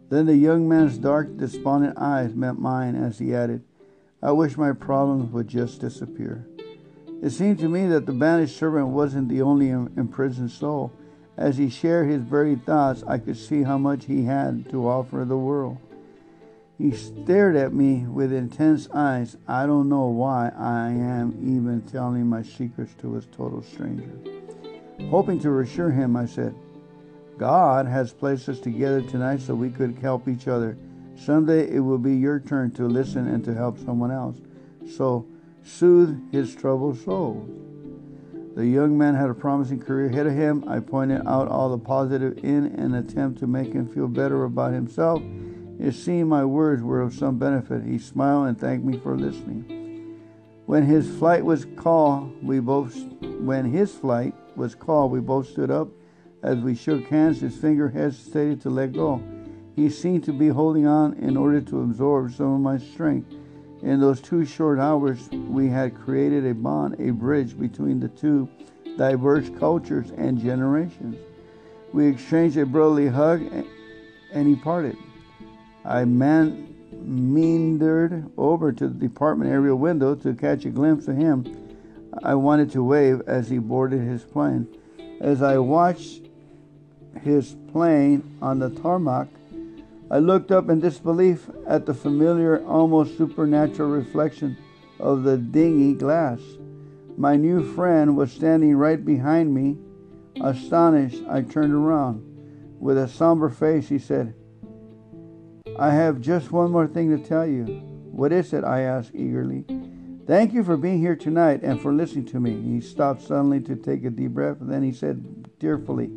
Then 0.09 0.25
the 0.25 0.35
young 0.35 0.67
man's 0.67 0.97
dark, 0.97 1.37
despondent 1.37 1.97
eyes 1.97 2.33
met 2.33 2.57
mine 2.57 2.95
as 2.95 3.19
he 3.19 3.33
added, 3.33 3.63
I 4.21 4.31
wish 4.31 4.57
my 4.57 4.73
problems 4.73 5.31
would 5.31 5.47
just 5.47 5.79
disappear. 5.79 6.45
It 7.21 7.29
seemed 7.29 7.59
to 7.59 7.69
me 7.69 7.85
that 7.87 8.05
the 8.05 8.11
banished 8.11 8.57
servant 8.57 8.87
wasn't 8.87 9.29
the 9.29 9.41
only 9.41 9.69
imprisoned 9.69 10.51
soul. 10.51 10.91
As 11.37 11.57
he 11.57 11.69
shared 11.69 12.09
his 12.09 12.23
very 12.23 12.55
thoughts, 12.55 13.03
I 13.07 13.17
could 13.17 13.37
see 13.37 13.63
how 13.63 13.77
much 13.77 14.05
he 14.05 14.23
had 14.25 14.69
to 14.71 14.87
offer 14.87 15.23
the 15.23 15.37
world. 15.37 15.77
He 16.77 16.91
stared 16.91 17.55
at 17.57 17.73
me 17.73 18.05
with 18.07 18.31
intense 18.31 18.89
eyes. 18.93 19.37
I 19.47 19.65
don't 19.65 19.89
know 19.89 20.07
why 20.07 20.51
I 20.57 20.89
am 20.89 21.37
even 21.41 21.81
telling 21.81 22.27
my 22.27 22.41
secrets 22.41 22.93
to 23.01 23.17
a 23.17 23.21
total 23.21 23.61
stranger. 23.61 24.09
Hoping 25.09 25.39
to 25.39 25.49
reassure 25.49 25.91
him, 25.91 26.15
I 26.15 26.25
said, 26.25 26.53
God 27.37 27.87
has 27.87 28.11
placed 28.11 28.49
us 28.49 28.59
together 28.59 29.01
tonight 29.01 29.41
so 29.41 29.55
we 29.55 29.69
could 29.69 29.97
help 29.97 30.27
each 30.27 30.47
other. 30.47 30.77
Someday 31.15 31.69
it 31.69 31.79
will 31.79 31.97
be 31.97 32.15
your 32.15 32.39
turn 32.39 32.71
to 32.71 32.87
listen 32.87 33.27
and 33.27 33.43
to 33.45 33.53
help 33.53 33.79
someone 33.79 34.11
else. 34.11 34.37
So 34.95 35.25
soothe 35.63 36.31
his 36.31 36.55
troubled 36.55 36.99
soul. 36.99 37.47
The 38.55 38.67
young 38.67 38.97
man 38.97 39.15
had 39.15 39.29
a 39.29 39.33
promising 39.33 39.79
career 39.79 40.09
ahead 40.09 40.27
of 40.27 40.33
him. 40.33 40.63
I 40.67 40.79
pointed 40.79 41.25
out 41.25 41.47
all 41.47 41.69
the 41.69 41.77
positive 41.77 42.43
in 42.43 42.67
an 42.77 42.93
attempt 42.93 43.39
to 43.39 43.47
make 43.47 43.73
him 43.73 43.87
feel 43.87 44.07
better 44.07 44.43
about 44.43 44.73
himself 44.73 45.21
it 45.79 45.93
seemed 45.93 46.29
my 46.29 46.43
words 46.43 46.83
were 46.83 46.99
of 46.99 47.13
some 47.13 47.39
benefit. 47.39 47.83
He 47.83 47.99
smiled 47.99 48.47
and 48.47 48.59
thanked 48.59 48.85
me 48.85 48.97
for 48.97 49.17
listening. 49.17 50.17
When 50.65 50.83
his 50.83 51.09
flight 51.17 51.45
was 51.45 51.65
called, 51.77 52.43
we 52.43 52.59
both 52.59 52.95
when 53.21 53.71
his 53.71 53.95
flight 53.95 54.35
was 54.59 54.75
called, 54.75 55.11
we 55.11 55.21
both 55.21 55.49
stood 55.49 55.71
up. 55.71 55.87
As 56.43 56.59
we 56.59 56.75
shook 56.75 57.07
hands, 57.07 57.41
his 57.41 57.57
finger 57.57 57.89
hesitated 57.89 58.61
to 58.61 58.69
let 58.69 58.93
go. 58.93 59.21
He 59.75 59.89
seemed 59.89 60.25
to 60.25 60.33
be 60.33 60.49
holding 60.49 60.85
on 60.85 61.13
in 61.13 61.35
order 61.37 61.61
to 61.61 61.81
absorb 61.81 62.33
some 62.33 62.53
of 62.53 62.59
my 62.59 62.77
strength. 62.77 63.33
In 63.81 63.99
those 63.99 64.19
two 64.21 64.45
short 64.45 64.77
hours, 64.77 65.29
we 65.31 65.69
had 65.69 65.95
created 65.95 66.45
a 66.45 66.53
bond, 66.53 66.99
a 66.99 67.11
bridge 67.11 67.57
between 67.57 67.99
the 67.99 68.09
two 68.09 68.47
diverse 68.97 69.49
cultures 69.57 70.11
and 70.17 70.37
generations. 70.37 71.15
We 71.93 72.07
exchanged 72.07 72.57
a 72.57 72.65
brotherly 72.65 73.07
hug, 73.07 73.41
and 74.33 74.47
he 74.47 74.55
parted. 74.55 74.97
I 75.85 76.03
man- 76.03 76.75
meandered 77.01 78.29
over 78.37 78.73
to 78.73 78.87
the 78.87 78.93
department 78.93 79.49
area 79.49 79.75
window 79.75 80.15
to 80.15 80.33
catch 80.33 80.65
a 80.65 80.69
glimpse 80.69 81.07
of 81.07 81.15
him. 81.15 81.45
I 82.23 82.35
wanted 82.35 82.71
to 82.71 82.83
wave 82.83 83.21
as 83.27 83.49
he 83.49 83.57
boarded 83.59 84.01
his 84.01 84.23
plane. 84.23 84.67
As 85.21 85.41
I 85.41 85.57
watched 85.57 86.27
his 87.21 87.55
plane 87.71 88.37
on 88.41 88.59
the 88.59 88.69
tarmac, 88.69 89.27
I 90.11 90.19
looked 90.19 90.51
up 90.51 90.69
in 90.69 90.79
disbelief 90.79 91.49
at 91.67 91.85
the 91.85 91.93
familiar, 91.93 92.65
almost 92.65 93.17
supernatural 93.17 93.89
reflection 93.89 94.57
of 94.99 95.23
the 95.23 95.37
dingy 95.37 95.93
glass. 95.93 96.39
My 97.15 97.35
new 97.35 97.73
friend 97.75 98.17
was 98.17 98.31
standing 98.31 98.75
right 98.75 99.03
behind 99.03 99.53
me. 99.53 99.77
Astonished, 100.41 101.21
I 101.29 101.41
turned 101.41 101.73
around. 101.73 102.25
With 102.79 102.97
a 102.97 103.07
somber 103.07 103.49
face, 103.49 103.89
he 103.89 103.99
said, 103.99 104.33
I 105.77 105.91
have 105.91 106.21
just 106.21 106.51
one 106.51 106.71
more 106.71 106.87
thing 106.87 107.15
to 107.15 107.23
tell 107.23 107.45
you. 107.45 107.65
What 108.11 108.31
is 108.31 108.51
it? 108.53 108.63
I 108.63 108.81
asked 108.81 109.11
eagerly. 109.13 109.65
Thank 110.29 110.53
you 110.53 110.63
for 110.63 110.77
being 110.77 110.99
here 110.99 111.15
tonight 111.15 111.61
and 111.63 111.81
for 111.81 111.91
listening 111.91 112.25
to 112.25 112.39
me. 112.39 112.61
He 112.61 112.81
stopped 112.81 113.23
suddenly 113.23 113.61
to 113.61 113.75
take 113.75 114.05
a 114.05 114.11
deep 114.11 114.29
breath, 114.29 114.61
and 114.61 114.71
then 114.71 114.83
he 114.83 114.91
said 114.91 115.49
tearfully, 115.59 116.11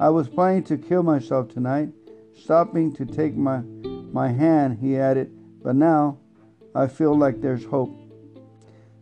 I 0.00 0.08
was 0.08 0.30
planning 0.30 0.62
to 0.62 0.78
kill 0.78 1.02
myself 1.02 1.50
tonight. 1.50 1.90
Stopping 2.34 2.90
to 2.94 3.04
take 3.04 3.36
my, 3.36 3.58
my 3.58 4.28
hand, 4.28 4.78
he 4.80 4.96
added, 4.96 5.30
but 5.62 5.76
now 5.76 6.16
I 6.74 6.86
feel 6.86 7.14
like 7.14 7.42
there's 7.42 7.66
hope. 7.66 7.94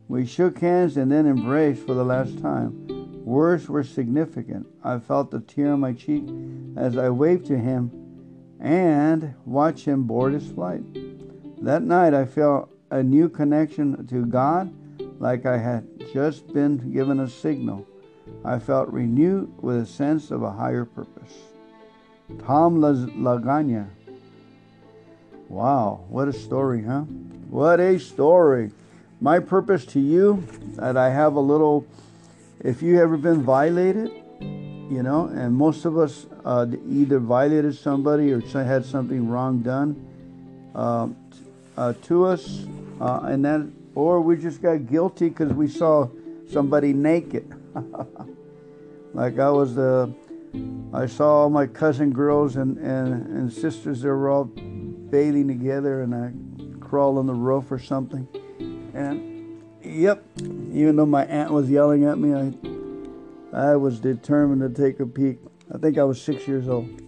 We 0.08 0.26
shook 0.26 0.58
hands 0.58 0.96
and 0.96 1.12
then 1.12 1.28
embraced 1.28 1.86
for 1.86 1.94
the 1.94 2.04
last 2.04 2.40
time. 2.40 3.24
Words 3.24 3.68
were 3.68 3.84
significant. 3.84 4.66
I 4.82 4.98
felt 4.98 5.30
the 5.30 5.38
tear 5.38 5.74
on 5.74 5.78
my 5.78 5.92
cheek 5.92 6.24
as 6.76 6.98
I 6.98 7.10
waved 7.10 7.46
to 7.46 7.58
him 7.58 7.92
and 8.58 9.36
watched 9.44 9.84
him 9.84 10.02
board 10.02 10.32
his 10.32 10.50
flight. 10.50 10.82
That 11.62 11.84
night, 11.84 12.12
I 12.12 12.24
felt 12.24 12.72
a 12.90 13.02
new 13.02 13.28
connection 13.28 14.06
to 14.06 14.24
God 14.24 14.72
like 15.20 15.46
I 15.46 15.58
had 15.58 15.86
just 16.12 16.52
been 16.52 16.92
given 16.92 17.20
a 17.20 17.28
signal. 17.28 17.86
I 18.44 18.58
felt 18.58 18.88
renewed 18.88 19.52
with 19.62 19.76
a 19.82 19.86
sense 19.86 20.30
of 20.30 20.42
a 20.42 20.50
higher 20.50 20.84
purpose. 20.84 21.34
Tom 22.44 22.78
Lagana. 22.78 23.88
Wow, 25.48 26.04
what 26.08 26.28
a 26.28 26.32
story, 26.32 26.84
huh? 26.84 27.00
What 27.50 27.80
a 27.80 27.98
story. 27.98 28.70
My 29.20 29.38
purpose 29.40 29.84
to 29.86 30.00
you 30.00 30.46
that 30.76 30.96
I 30.96 31.10
have 31.10 31.34
a 31.34 31.40
little, 31.40 31.86
if 32.60 32.82
you 32.82 33.00
ever 33.00 33.16
been 33.16 33.42
violated, 33.42 34.12
you 34.40 35.02
know, 35.02 35.26
and 35.26 35.54
most 35.54 35.84
of 35.84 35.98
us 35.98 36.26
uh, 36.44 36.66
either 36.88 37.18
violated 37.18 37.76
somebody 37.76 38.32
or 38.32 38.40
had 38.40 38.84
something 38.84 39.28
wrong 39.28 39.60
done 39.60 40.04
uh, 40.74 41.08
uh, 41.78 41.92
to 42.02 42.26
us, 42.26 42.66
uh, 43.00 43.20
and 43.22 43.44
then, 43.44 43.72
or 43.94 44.20
we 44.20 44.36
just 44.36 44.60
got 44.60 44.86
guilty 44.86 45.28
because 45.28 45.52
we 45.52 45.68
saw 45.68 46.08
somebody 46.50 46.92
naked. 46.92 47.54
like 49.14 49.38
I 49.38 49.48
was 49.48 49.76
the, 49.76 50.12
I 50.92 51.06
saw 51.06 51.42
all 51.42 51.50
my 51.50 51.68
cousin 51.68 52.10
girls 52.10 52.56
and, 52.56 52.78
and, 52.78 53.26
and 53.26 53.52
sisters, 53.52 54.02
they 54.02 54.08
were 54.08 54.28
all 54.28 54.44
bathing 54.44 55.46
together, 55.46 56.02
and 56.02 56.14
I 56.14 56.32
crawled 56.84 57.16
on 57.16 57.26
the 57.26 57.34
roof 57.34 57.70
or 57.70 57.78
something. 57.78 58.26
And 58.92 59.62
yep, 59.80 60.24
even 60.40 60.96
though 60.96 61.06
my 61.06 61.26
aunt 61.26 61.52
was 61.52 61.70
yelling 61.70 62.04
at 62.04 62.18
me, 62.18 62.34
I 62.34 62.52
I 63.52 63.76
was 63.76 64.00
determined 64.00 64.60
to 64.62 64.82
take 64.82 64.98
a 64.98 65.06
peek. 65.06 65.38
I 65.72 65.78
think 65.78 65.96
I 65.96 66.04
was 66.04 66.20
six 66.20 66.48
years 66.48 66.68
old. 66.68 67.07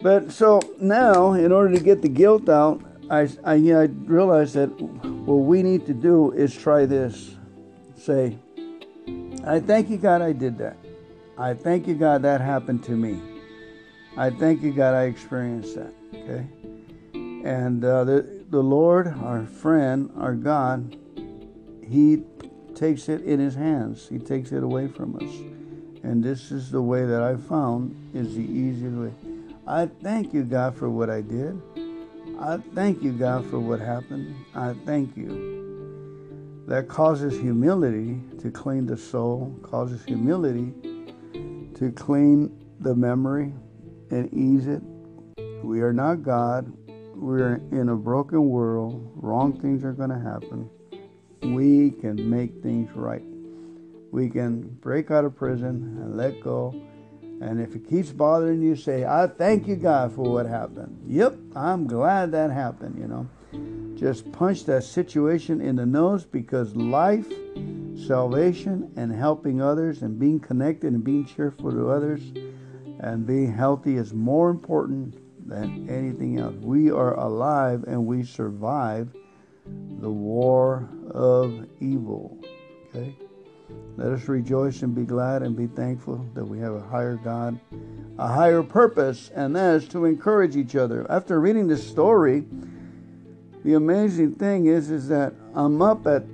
But 0.00 0.32
so 0.32 0.60
now, 0.80 1.32
in 1.32 1.50
order 1.50 1.74
to 1.74 1.82
get 1.82 2.02
the 2.02 2.08
guilt 2.08 2.48
out, 2.48 2.80
I, 3.10 3.28
I, 3.44 3.54
I 3.54 3.84
realized 4.04 4.54
that 4.54 4.68
what 4.68 5.36
we 5.36 5.62
need 5.62 5.86
to 5.86 5.94
do 5.94 6.32
is 6.32 6.56
try 6.56 6.86
this. 6.86 7.34
Say, 7.96 8.38
I 9.44 9.60
thank 9.60 9.90
you, 9.90 9.96
God, 9.96 10.22
I 10.22 10.32
did 10.32 10.58
that. 10.58 10.76
I 11.36 11.54
thank 11.54 11.86
you, 11.86 11.94
God, 11.94 12.22
that 12.22 12.40
happened 12.40 12.84
to 12.84 12.92
me. 12.92 13.20
I 14.16 14.30
thank 14.30 14.62
you, 14.62 14.72
God, 14.72 14.94
I 14.94 15.04
experienced 15.04 15.74
that. 15.76 15.92
Okay? 16.14 16.46
And 17.14 17.84
uh, 17.84 18.04
the, 18.04 18.44
the 18.50 18.62
Lord, 18.62 19.08
our 19.22 19.46
friend, 19.46 20.10
our 20.16 20.34
God, 20.34 20.96
He 21.88 22.24
takes 22.78 23.08
it 23.08 23.22
in 23.22 23.40
his 23.40 23.54
hands. 23.54 24.08
He 24.08 24.18
takes 24.18 24.52
it 24.52 24.62
away 24.62 24.86
from 24.86 25.16
us. 25.16 26.02
And 26.04 26.22
this 26.22 26.52
is 26.52 26.70
the 26.70 26.80
way 26.80 27.04
that 27.04 27.22
I 27.22 27.36
found 27.36 27.94
is 28.14 28.36
the 28.36 28.42
easiest 28.42 28.96
way. 28.96 29.12
I 29.68 29.86
thank 30.02 30.32
you, 30.32 30.44
God, 30.44 30.76
for 30.76 30.88
what 30.88 31.10
I 31.10 31.20
did. 31.20 31.60
I 32.40 32.56
thank 32.74 33.02
you, 33.02 33.12
God, 33.12 33.48
for 33.50 33.60
what 33.60 33.80
happened. 33.80 34.34
I 34.54 34.74
thank 34.86 35.16
you. 35.16 36.64
That 36.66 36.88
causes 36.88 37.38
humility 37.38 38.20
to 38.40 38.50
clean 38.50 38.86
the 38.86 38.96
soul, 38.96 39.56
causes 39.62 40.04
humility 40.04 40.72
to 41.74 41.92
clean 41.94 42.50
the 42.80 42.94
memory 42.94 43.52
and 44.10 44.32
ease 44.32 44.66
it. 44.66 44.82
We 45.62 45.82
are 45.82 45.92
not 45.92 46.22
God. 46.22 46.72
We're 47.14 47.60
in 47.70 47.90
a 47.90 47.96
broken 47.96 48.48
world. 48.48 49.12
Wrong 49.14 49.60
things 49.60 49.84
are 49.84 49.92
going 49.92 50.10
to 50.10 50.18
happen 50.18 50.70
we 51.42 51.90
can 51.90 52.28
make 52.28 52.62
things 52.62 52.90
right. 52.94 53.22
We 54.10 54.28
can 54.28 54.62
break 54.80 55.10
out 55.10 55.24
of 55.24 55.36
prison 55.36 55.98
and 56.00 56.16
let 56.16 56.40
go. 56.40 56.74
And 57.40 57.60
if 57.60 57.76
it 57.76 57.88
keeps 57.88 58.10
bothering 58.10 58.62
you, 58.62 58.74
say, 58.74 59.04
I 59.04 59.26
thank 59.28 59.68
you, 59.68 59.76
God, 59.76 60.12
for 60.12 60.22
what 60.32 60.46
happened. 60.46 61.00
Yep, 61.06 61.36
I'm 61.54 61.86
glad 61.86 62.32
that 62.32 62.50
happened, 62.50 62.98
you 62.98 63.06
know. 63.06 63.28
Just 63.98 64.30
punch 64.32 64.64
that 64.64 64.84
situation 64.84 65.60
in 65.60 65.76
the 65.76 65.86
nose 65.86 66.24
because 66.24 66.74
life, 66.74 67.26
salvation, 68.06 68.92
and 68.96 69.12
helping 69.12 69.60
others 69.60 70.02
and 70.02 70.18
being 70.18 70.40
connected 70.40 70.92
and 70.92 71.02
being 71.02 71.24
cheerful 71.24 71.70
to 71.70 71.90
others 71.90 72.22
and 73.00 73.26
being 73.26 73.52
healthy 73.52 73.96
is 73.96 74.12
more 74.12 74.50
important 74.50 75.16
than 75.48 75.88
anything 75.88 76.38
else. 76.38 76.54
We 76.56 76.90
are 76.90 77.18
alive 77.18 77.84
and 77.86 78.06
we 78.06 78.24
survive 78.24 79.08
the 80.00 80.10
war 80.10 80.88
of 81.10 81.66
evil. 81.80 82.38
Okay? 82.88 83.16
Let 83.96 84.12
us 84.12 84.28
rejoice 84.28 84.82
and 84.82 84.94
be 84.94 85.04
glad 85.04 85.42
and 85.42 85.56
be 85.56 85.66
thankful 85.66 86.24
that 86.34 86.44
we 86.44 86.58
have 86.60 86.74
a 86.74 86.80
higher 86.80 87.16
God, 87.16 87.58
a 88.18 88.28
higher 88.28 88.62
purpose, 88.62 89.30
and 89.34 89.56
that 89.56 89.74
is 89.74 89.88
to 89.88 90.04
encourage 90.04 90.56
each 90.56 90.76
other. 90.76 91.06
After 91.10 91.40
reading 91.40 91.66
this 91.66 91.86
story, 91.86 92.44
the 93.64 93.74
amazing 93.74 94.36
thing 94.36 94.66
is, 94.66 94.90
is 94.90 95.08
that 95.08 95.34
I'm 95.54 95.82
up 95.82 96.06
at 96.06 96.24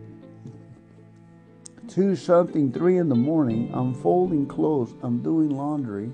two 1.89 2.17
something, 2.17 2.73
three 2.73 2.99
in 2.99 3.09
the 3.09 3.15
morning. 3.15 3.71
I'm 3.73 3.95
folding 3.95 4.47
clothes. 4.47 4.93
I'm 5.03 5.23
doing 5.23 5.51
laundry. 5.51 6.13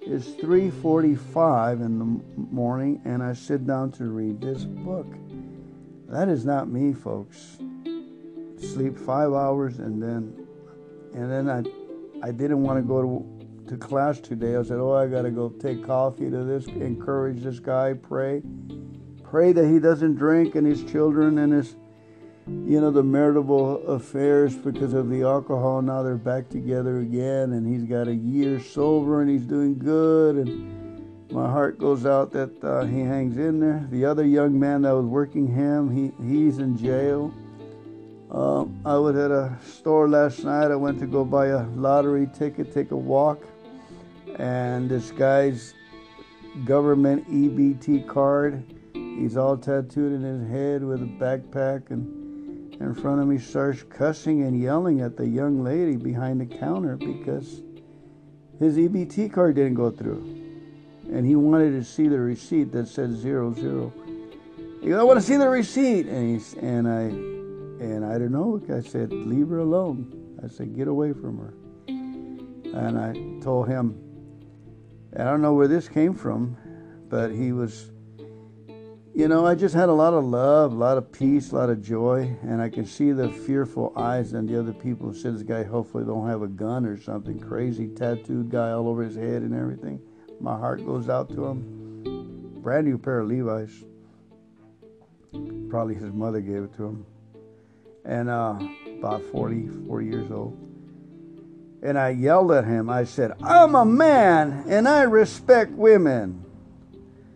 It's 0.00 0.28
3:45 0.34 1.80
in 1.80 1.98
the 1.98 2.20
morning, 2.50 3.00
and 3.04 3.22
I 3.22 3.32
sit 3.32 3.66
down 3.66 3.90
to 3.92 4.04
read 4.04 4.40
this 4.40 4.64
book. 4.64 5.06
That 6.08 6.28
is 6.28 6.44
not 6.44 6.68
me, 6.68 6.92
folks. 6.92 7.58
Sleep 8.58 8.96
five 8.98 9.32
hours 9.32 9.78
and 9.78 10.02
then, 10.02 10.46
and 11.14 11.30
then 11.30 11.50
I, 11.50 12.26
I 12.26 12.30
didn't 12.30 12.62
want 12.62 12.78
to 12.78 12.82
go 12.82 13.02
to, 13.02 13.70
to 13.70 13.76
class 13.76 14.18
today. 14.20 14.56
I 14.56 14.62
said, 14.62 14.78
oh, 14.78 14.94
I 14.94 15.06
got 15.06 15.22
to 15.22 15.30
go 15.30 15.50
take 15.50 15.84
coffee 15.84 16.30
to 16.30 16.44
this, 16.44 16.66
encourage 16.66 17.42
this 17.42 17.58
guy, 17.58 17.92
pray, 17.94 18.42
pray 19.22 19.52
that 19.52 19.66
he 19.66 19.78
doesn't 19.78 20.14
drink 20.16 20.54
and 20.54 20.66
his 20.66 20.84
children 20.84 21.38
and 21.38 21.52
his, 21.52 21.76
you 22.46 22.80
know, 22.80 22.90
the 22.90 23.02
marital 23.02 23.86
affairs 23.86 24.54
because 24.54 24.94
of 24.94 25.10
the 25.10 25.22
alcohol. 25.22 25.82
Now 25.82 26.02
they're 26.02 26.16
back 26.16 26.48
together 26.48 27.00
again, 27.00 27.52
and 27.52 27.66
he's 27.66 27.88
got 27.88 28.08
a 28.08 28.14
year 28.14 28.60
sober 28.60 29.20
and 29.20 29.30
he's 29.30 29.44
doing 29.44 29.78
good 29.78 30.36
and 30.36 30.76
my 31.30 31.50
heart 31.50 31.78
goes 31.78 32.06
out 32.06 32.30
that 32.32 32.64
uh, 32.64 32.84
he 32.84 33.00
hangs 33.00 33.36
in 33.36 33.58
there. 33.60 33.86
The 33.90 34.04
other 34.04 34.24
young 34.24 34.58
man 34.58 34.82
that 34.82 34.94
was 34.94 35.04
working 35.04 35.48
him, 35.48 35.90
he, 35.90 36.12
he's 36.24 36.58
in 36.58 36.78
jail. 36.78 37.34
Um, 38.30 38.80
I 38.84 38.96
was 38.96 39.16
at 39.16 39.30
a 39.30 39.56
store 39.64 40.08
last 40.08 40.42
night. 40.44 40.70
I 40.70 40.76
went 40.76 40.98
to 40.98 41.06
go 41.06 41.24
buy 41.24 41.46
a 41.46 41.64
lottery 41.68 42.28
ticket, 42.34 42.74
take 42.74 42.90
a 42.90 42.96
walk, 42.96 43.42
and 44.38 44.90
this 44.90 45.10
guy's 45.12 45.74
government 46.64 47.28
EBT 47.30 48.08
card. 48.08 48.64
He's 48.92 49.36
all 49.36 49.56
tattooed 49.56 50.12
in 50.12 50.22
his 50.22 50.50
head 50.50 50.82
with 50.82 51.02
a 51.02 51.06
backpack, 51.06 51.90
and 51.90 52.74
in 52.80 52.94
front 52.94 53.20
of 53.20 53.28
me 53.28 53.38
starts 53.38 53.82
cussing 53.84 54.42
and 54.42 54.60
yelling 54.60 55.00
at 55.00 55.16
the 55.16 55.26
young 55.26 55.62
lady 55.62 55.96
behind 55.96 56.40
the 56.40 56.46
counter 56.46 56.96
because 56.96 57.62
his 58.58 58.76
EBT 58.76 59.32
card 59.32 59.54
didn't 59.54 59.74
go 59.74 59.90
through 59.90 60.46
and 61.10 61.24
he 61.24 61.36
wanted 61.36 61.70
to 61.70 61.84
see 61.84 62.08
the 62.08 62.18
receipt 62.18 62.72
that 62.72 62.88
said 62.88 63.12
zero 63.12 63.54
zero. 63.54 63.92
He 64.80 64.88
goes, 64.88 64.98
I 64.98 65.04
want 65.04 65.18
to 65.18 65.24
see 65.24 65.36
the 65.36 65.48
receipt, 65.48 66.06
and 66.06 66.40
he 66.40 66.58
and 66.60 66.88
I 66.88 67.35
and 67.80 68.04
I 68.04 68.18
don't 68.18 68.32
know. 68.32 68.62
I 68.74 68.80
said, 68.80 69.12
leave 69.12 69.48
her 69.48 69.58
alone. 69.58 70.38
I 70.42 70.48
said, 70.48 70.74
get 70.76 70.88
away 70.88 71.12
from 71.12 71.38
her. 71.38 71.54
And 71.88 72.98
I 72.98 73.12
told 73.42 73.68
him, 73.68 74.00
I 75.18 75.24
don't 75.24 75.40
know 75.40 75.54
where 75.54 75.68
this 75.68 75.88
came 75.88 76.14
from, 76.14 76.56
but 77.08 77.30
he 77.30 77.52
was, 77.52 77.90
you 79.14 79.28
know, 79.28 79.46
I 79.46 79.54
just 79.54 79.74
had 79.74 79.88
a 79.88 79.92
lot 79.94 80.12
of 80.12 80.24
love, 80.24 80.72
a 80.72 80.74
lot 80.74 80.98
of 80.98 81.10
peace, 81.10 81.52
a 81.52 81.54
lot 81.54 81.70
of 81.70 81.82
joy, 81.82 82.36
and 82.42 82.60
I 82.60 82.68
can 82.68 82.84
see 82.84 83.12
the 83.12 83.30
fearful 83.30 83.92
eyes 83.96 84.34
and 84.34 84.48
the 84.48 84.58
other 84.58 84.74
people 84.74 85.14
said 85.14 85.34
this 85.34 85.42
guy 85.42 85.62
hopefully 85.62 86.04
don't 86.04 86.28
have 86.28 86.42
a 86.42 86.48
gun 86.48 86.84
or 86.84 87.00
something 87.00 87.38
crazy, 87.38 87.88
tattooed 87.88 88.50
guy 88.50 88.72
all 88.72 88.88
over 88.88 89.02
his 89.02 89.16
head 89.16 89.42
and 89.42 89.54
everything. 89.54 90.00
My 90.38 90.58
heart 90.58 90.84
goes 90.84 91.08
out 91.08 91.30
to 91.30 91.46
him. 91.46 92.60
Brand 92.60 92.86
new 92.86 92.98
pair 92.98 93.20
of 93.20 93.28
Levi's. 93.28 93.84
Probably 95.70 95.94
his 95.94 96.12
mother 96.12 96.40
gave 96.40 96.64
it 96.64 96.74
to 96.76 96.84
him. 96.84 97.06
And 98.06 98.30
uh, 98.30 98.58
about 98.98 99.22
40, 99.24 99.68
40 99.86 100.06
years 100.06 100.30
old. 100.30 100.56
And 101.82 101.98
I 101.98 102.10
yelled 102.10 102.52
at 102.52 102.64
him. 102.64 102.88
I 102.88 103.04
said, 103.04 103.32
I'm 103.42 103.74
a 103.74 103.84
man 103.84 104.64
and 104.68 104.88
I 104.88 105.02
respect 105.02 105.72
women. 105.72 106.44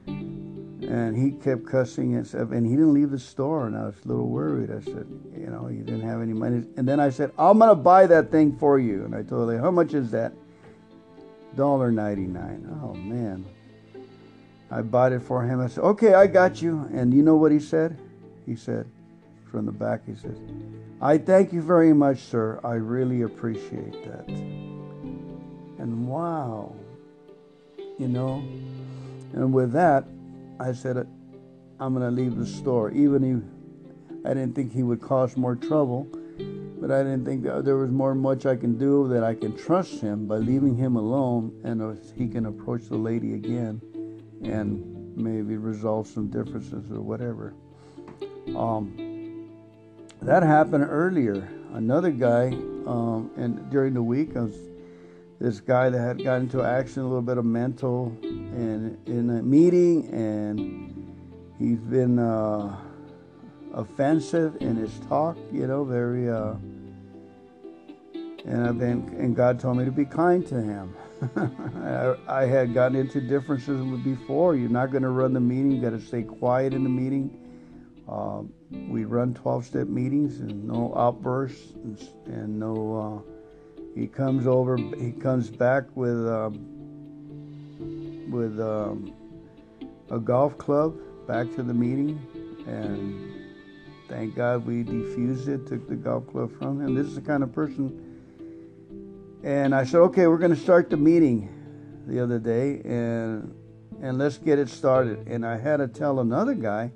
And 0.06 1.16
he 1.16 1.32
kept 1.32 1.66
cussing 1.66 2.14
and 2.14 2.26
stuff. 2.26 2.50
And 2.50 2.66
he 2.66 2.72
didn't 2.72 2.94
leave 2.94 3.10
the 3.10 3.18
store. 3.18 3.66
And 3.66 3.76
I 3.76 3.84
was 3.84 3.96
a 4.04 4.08
little 4.08 4.28
worried. 4.28 4.70
I 4.70 4.80
said, 4.80 5.06
you 5.36 5.46
know, 5.46 5.68
you 5.68 5.82
didn't 5.82 6.02
have 6.02 6.22
any 6.22 6.32
money. 6.32 6.64
And 6.76 6.88
then 6.88 6.98
I 6.98 7.10
said, 7.10 7.32
I'm 7.38 7.58
going 7.58 7.68
to 7.68 7.74
buy 7.74 8.06
that 8.06 8.30
thing 8.30 8.56
for 8.56 8.78
you. 8.78 9.04
And 9.04 9.14
I 9.14 9.22
told 9.22 9.50
him, 9.50 9.60
how 9.60 9.70
much 9.70 9.92
is 9.92 10.10
that? 10.12 10.32
$1.99. 11.56 12.82
Oh 12.82 12.94
man. 12.94 13.44
I 14.70 14.82
bought 14.82 15.12
it 15.12 15.22
for 15.22 15.42
him. 15.42 15.60
I 15.60 15.66
said, 15.66 15.82
Okay, 15.82 16.14
I 16.14 16.26
got 16.26 16.62
you. 16.62 16.88
And 16.92 17.12
you 17.12 17.22
know 17.22 17.36
what 17.36 17.52
he 17.52 17.58
said? 17.58 17.98
He 18.46 18.56
said, 18.56 18.88
from 19.50 19.66
the 19.66 19.72
back, 19.72 20.06
he 20.06 20.14
says, 20.14 20.38
I 21.00 21.18
thank 21.18 21.52
you 21.52 21.62
very 21.62 21.92
much, 21.92 22.20
sir. 22.20 22.60
I 22.62 22.74
really 22.74 23.22
appreciate 23.22 24.04
that. 24.04 24.28
And 24.28 26.06
wow. 26.06 26.74
You 27.98 28.08
know, 28.08 28.42
and 29.32 29.52
with 29.52 29.72
that, 29.72 30.04
I 30.58 30.72
said, 30.72 30.96
I'm 31.78 31.94
going 31.94 32.04
to 32.04 32.10
leave 32.10 32.36
the 32.36 32.46
store. 32.46 32.90
Even 32.90 33.24
if 33.24 34.26
I 34.26 34.34
didn't 34.34 34.54
think 34.54 34.72
he 34.72 34.82
would 34.82 35.00
cause 35.00 35.36
more 35.36 35.56
trouble, 35.56 36.06
but 36.80 36.90
I 36.90 37.02
didn't 37.02 37.24
think 37.24 37.44
there 37.44 37.76
was 37.76 37.90
more 37.90 38.14
much 38.14 38.46
I 38.46 38.56
can 38.56 38.78
do 38.78 39.08
that 39.08 39.22
I 39.22 39.34
can 39.34 39.56
trust 39.56 40.00
him 40.00 40.26
by 40.26 40.36
leaving 40.36 40.76
him 40.76 40.96
alone 40.96 41.60
and 41.64 41.98
he 42.16 42.26
can 42.28 42.46
approach 42.46 42.88
the 42.88 42.96
lady 42.96 43.34
again 43.34 43.80
and 44.42 45.16
maybe 45.16 45.56
resolve 45.56 46.06
some 46.06 46.28
differences 46.28 46.90
or 46.90 47.00
whatever. 47.00 47.54
Um, 48.56 49.09
that 50.22 50.42
happened 50.42 50.86
earlier. 50.88 51.48
Another 51.72 52.10
guy, 52.10 52.48
um, 52.86 53.30
and 53.36 53.70
during 53.70 53.94
the 53.94 54.02
week, 54.02 54.34
was 54.34 54.54
this 55.40 55.60
guy 55.60 55.88
that 55.88 55.98
had 55.98 56.22
got 56.22 56.40
into 56.40 56.62
action, 56.62 57.02
a 57.02 57.06
little 57.06 57.22
bit 57.22 57.38
of 57.38 57.44
mental, 57.44 58.16
and 58.22 58.98
in 59.06 59.30
a 59.30 59.42
meeting, 59.42 60.08
and 60.12 61.16
he's 61.58 61.78
been 61.78 62.18
uh, 62.18 62.76
offensive 63.72 64.56
in 64.60 64.76
his 64.76 64.98
talk, 65.08 65.38
you 65.52 65.66
know, 65.66 65.84
very. 65.84 66.28
Uh, 66.28 66.54
and 68.44 68.66
I've 68.66 68.78
been, 68.78 69.14
and 69.18 69.36
God 69.36 69.60
told 69.60 69.76
me 69.76 69.84
to 69.84 69.92
be 69.92 70.04
kind 70.04 70.46
to 70.48 70.60
him. 70.60 70.96
I, 71.36 72.16
I, 72.26 72.46
had 72.46 72.72
gotten 72.72 72.96
into 72.96 73.20
differences 73.20 73.82
before. 74.02 74.56
You're 74.56 74.70
not 74.70 74.90
going 74.90 75.02
to 75.02 75.10
run 75.10 75.34
the 75.34 75.40
meeting. 75.40 75.70
You 75.70 75.82
got 75.82 75.90
to 75.90 76.00
stay 76.00 76.22
quiet 76.22 76.72
in 76.72 76.82
the 76.82 76.88
meeting. 76.88 77.49
Uh, 78.10 78.42
we 78.88 79.04
run 79.04 79.34
12-step 79.34 79.86
meetings 79.86 80.40
and 80.40 80.64
no 80.66 80.92
outbursts 80.96 81.72
and, 81.74 81.98
and 82.26 82.58
no. 82.58 83.24
Uh, 83.26 83.32
he 83.94 84.06
comes 84.06 84.46
over. 84.46 84.76
He 84.76 85.12
comes 85.12 85.50
back 85.50 85.84
with 85.94 86.26
uh, 86.26 86.50
with 88.28 88.60
um, 88.60 89.12
a 90.10 90.18
golf 90.18 90.56
club 90.58 90.96
back 91.26 91.52
to 91.54 91.62
the 91.62 91.74
meeting, 91.74 92.20
and 92.66 93.32
thank 94.08 94.34
God 94.34 94.66
we 94.66 94.84
defused 94.84 95.48
it. 95.48 95.66
Took 95.66 95.88
the 95.88 95.96
golf 95.96 96.26
club 96.28 96.56
from 96.58 96.80
him. 96.80 96.94
This 96.94 97.06
is 97.06 97.14
the 97.14 97.20
kind 97.20 97.42
of 97.42 97.52
person 97.52 98.10
and 99.42 99.74
I 99.74 99.84
said, 99.84 100.00
okay, 100.00 100.26
we're 100.26 100.38
going 100.38 100.54
to 100.54 100.60
start 100.60 100.90
the 100.90 100.96
meeting 100.96 101.48
the 102.06 102.20
other 102.20 102.38
day 102.38 102.82
and 102.84 103.54
and 104.02 104.16
let's 104.16 104.38
get 104.38 104.58
it 104.58 104.68
started. 104.68 105.26
And 105.28 105.44
I 105.44 105.58
had 105.58 105.76
to 105.78 105.88
tell 105.88 106.20
another 106.20 106.54
guy, 106.54 106.90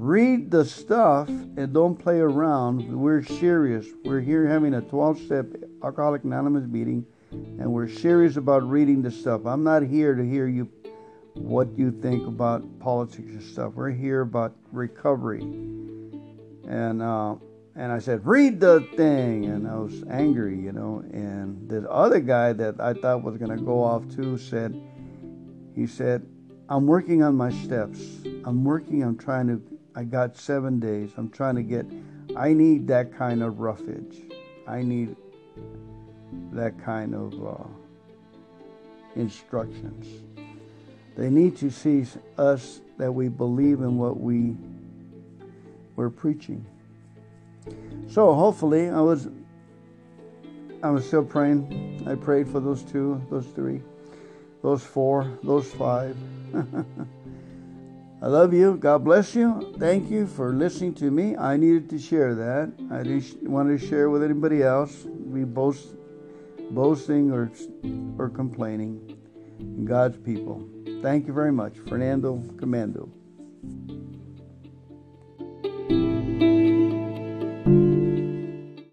read 0.00 0.50
the 0.50 0.64
stuff 0.64 1.28
and 1.28 1.72
don't 1.72 1.96
play 1.96 2.20
around. 2.20 2.90
We're 2.90 3.22
serious. 3.22 3.86
We're 4.04 4.20
here 4.20 4.46
having 4.46 4.74
a 4.74 4.80
12 4.80 5.20
step 5.20 5.46
Alcoholic 5.82 6.24
Anonymous 6.24 6.66
meeting 6.66 7.04
and 7.30 7.72
we're 7.72 7.88
serious 7.88 8.36
about 8.36 8.68
reading 8.68 9.02
the 9.02 9.10
stuff. 9.10 9.46
I'm 9.46 9.62
not 9.62 9.82
here 9.82 10.14
to 10.14 10.24
hear 10.28 10.48
you 10.48 10.68
what 11.34 11.68
you 11.78 11.90
think 11.90 12.26
about 12.26 12.62
politics 12.80 13.28
and 13.28 13.42
stuff. 13.42 13.74
We're 13.74 13.90
here 13.90 14.22
about 14.22 14.56
recovery. 14.72 15.42
And 15.42 17.02
uh, 17.02 17.36
and 17.76 17.92
I 17.92 17.98
said, 17.98 18.26
read 18.26 18.60
the 18.60 18.86
thing. 18.96 19.46
And 19.46 19.68
I 19.68 19.76
was 19.76 20.02
angry, 20.10 20.58
you 20.58 20.72
know. 20.72 21.04
And 21.12 21.68
the 21.68 21.88
other 21.90 22.20
guy 22.20 22.52
that 22.52 22.80
I 22.80 22.94
thought 22.94 23.22
was 23.22 23.36
going 23.36 23.56
to 23.56 23.62
go 23.62 23.82
off 23.82 24.08
too 24.14 24.38
said, 24.38 24.78
he 25.74 25.86
said, 25.86 26.26
I'm 26.68 26.86
working 26.86 27.22
on 27.22 27.36
my 27.36 27.50
steps. 27.50 28.00
I'm 28.44 28.64
working, 28.64 29.02
I'm 29.02 29.16
trying 29.16 29.46
to, 29.48 29.79
I 30.00 30.04
got 30.04 30.34
seven 30.34 30.80
days. 30.80 31.10
I'm 31.18 31.28
trying 31.28 31.56
to 31.56 31.62
get, 31.62 31.84
I 32.34 32.54
need 32.54 32.88
that 32.88 33.12
kind 33.12 33.42
of 33.42 33.60
roughage. 33.60 34.22
I 34.66 34.80
need 34.80 35.14
that 36.52 36.82
kind 36.82 37.14
of 37.14 37.46
uh, 37.46 37.68
instructions. 39.14 40.06
They 41.18 41.28
need 41.28 41.54
to 41.58 41.70
see 41.70 42.06
us 42.38 42.80
that 42.96 43.12
we 43.12 43.28
believe 43.28 43.82
in 43.82 43.98
what 43.98 44.18
we 44.18 44.56
we're 45.96 46.08
preaching. 46.08 46.64
So 48.08 48.32
hopefully, 48.32 48.88
I 48.88 49.02
was 49.02 49.28
I 50.82 50.88
was 50.88 51.06
still 51.06 51.26
praying. 51.26 52.04
I 52.08 52.14
prayed 52.14 52.48
for 52.48 52.60
those 52.60 52.82
two, 52.84 53.20
those 53.28 53.48
three, 53.48 53.82
those 54.62 54.82
four, 54.82 55.30
those 55.42 55.70
five. 55.74 56.16
I 58.22 58.26
love 58.26 58.52
you. 58.52 58.76
God 58.76 59.02
bless 59.02 59.34
you. 59.34 59.74
Thank 59.78 60.10
you 60.10 60.26
for 60.26 60.52
listening 60.52 60.92
to 60.96 61.10
me. 61.10 61.38
I 61.38 61.56
needed 61.56 61.88
to 61.88 61.98
share 61.98 62.34
that. 62.34 62.70
I 62.90 63.02
didn't 63.02 63.50
want 63.50 63.68
to 63.70 63.86
share 63.86 64.10
with 64.10 64.22
anybody 64.22 64.62
else. 64.62 65.06
We 65.06 65.44
boast, 65.44 65.94
boasting 66.70 67.30
or 67.30 67.50
or 68.18 68.28
complaining. 68.28 69.16
God's 69.84 70.18
people. 70.18 70.68
Thank 71.00 71.26
you 71.26 71.32
very 71.32 71.52
much, 71.52 71.78
Fernando 71.88 72.42
Commando. 72.58 73.08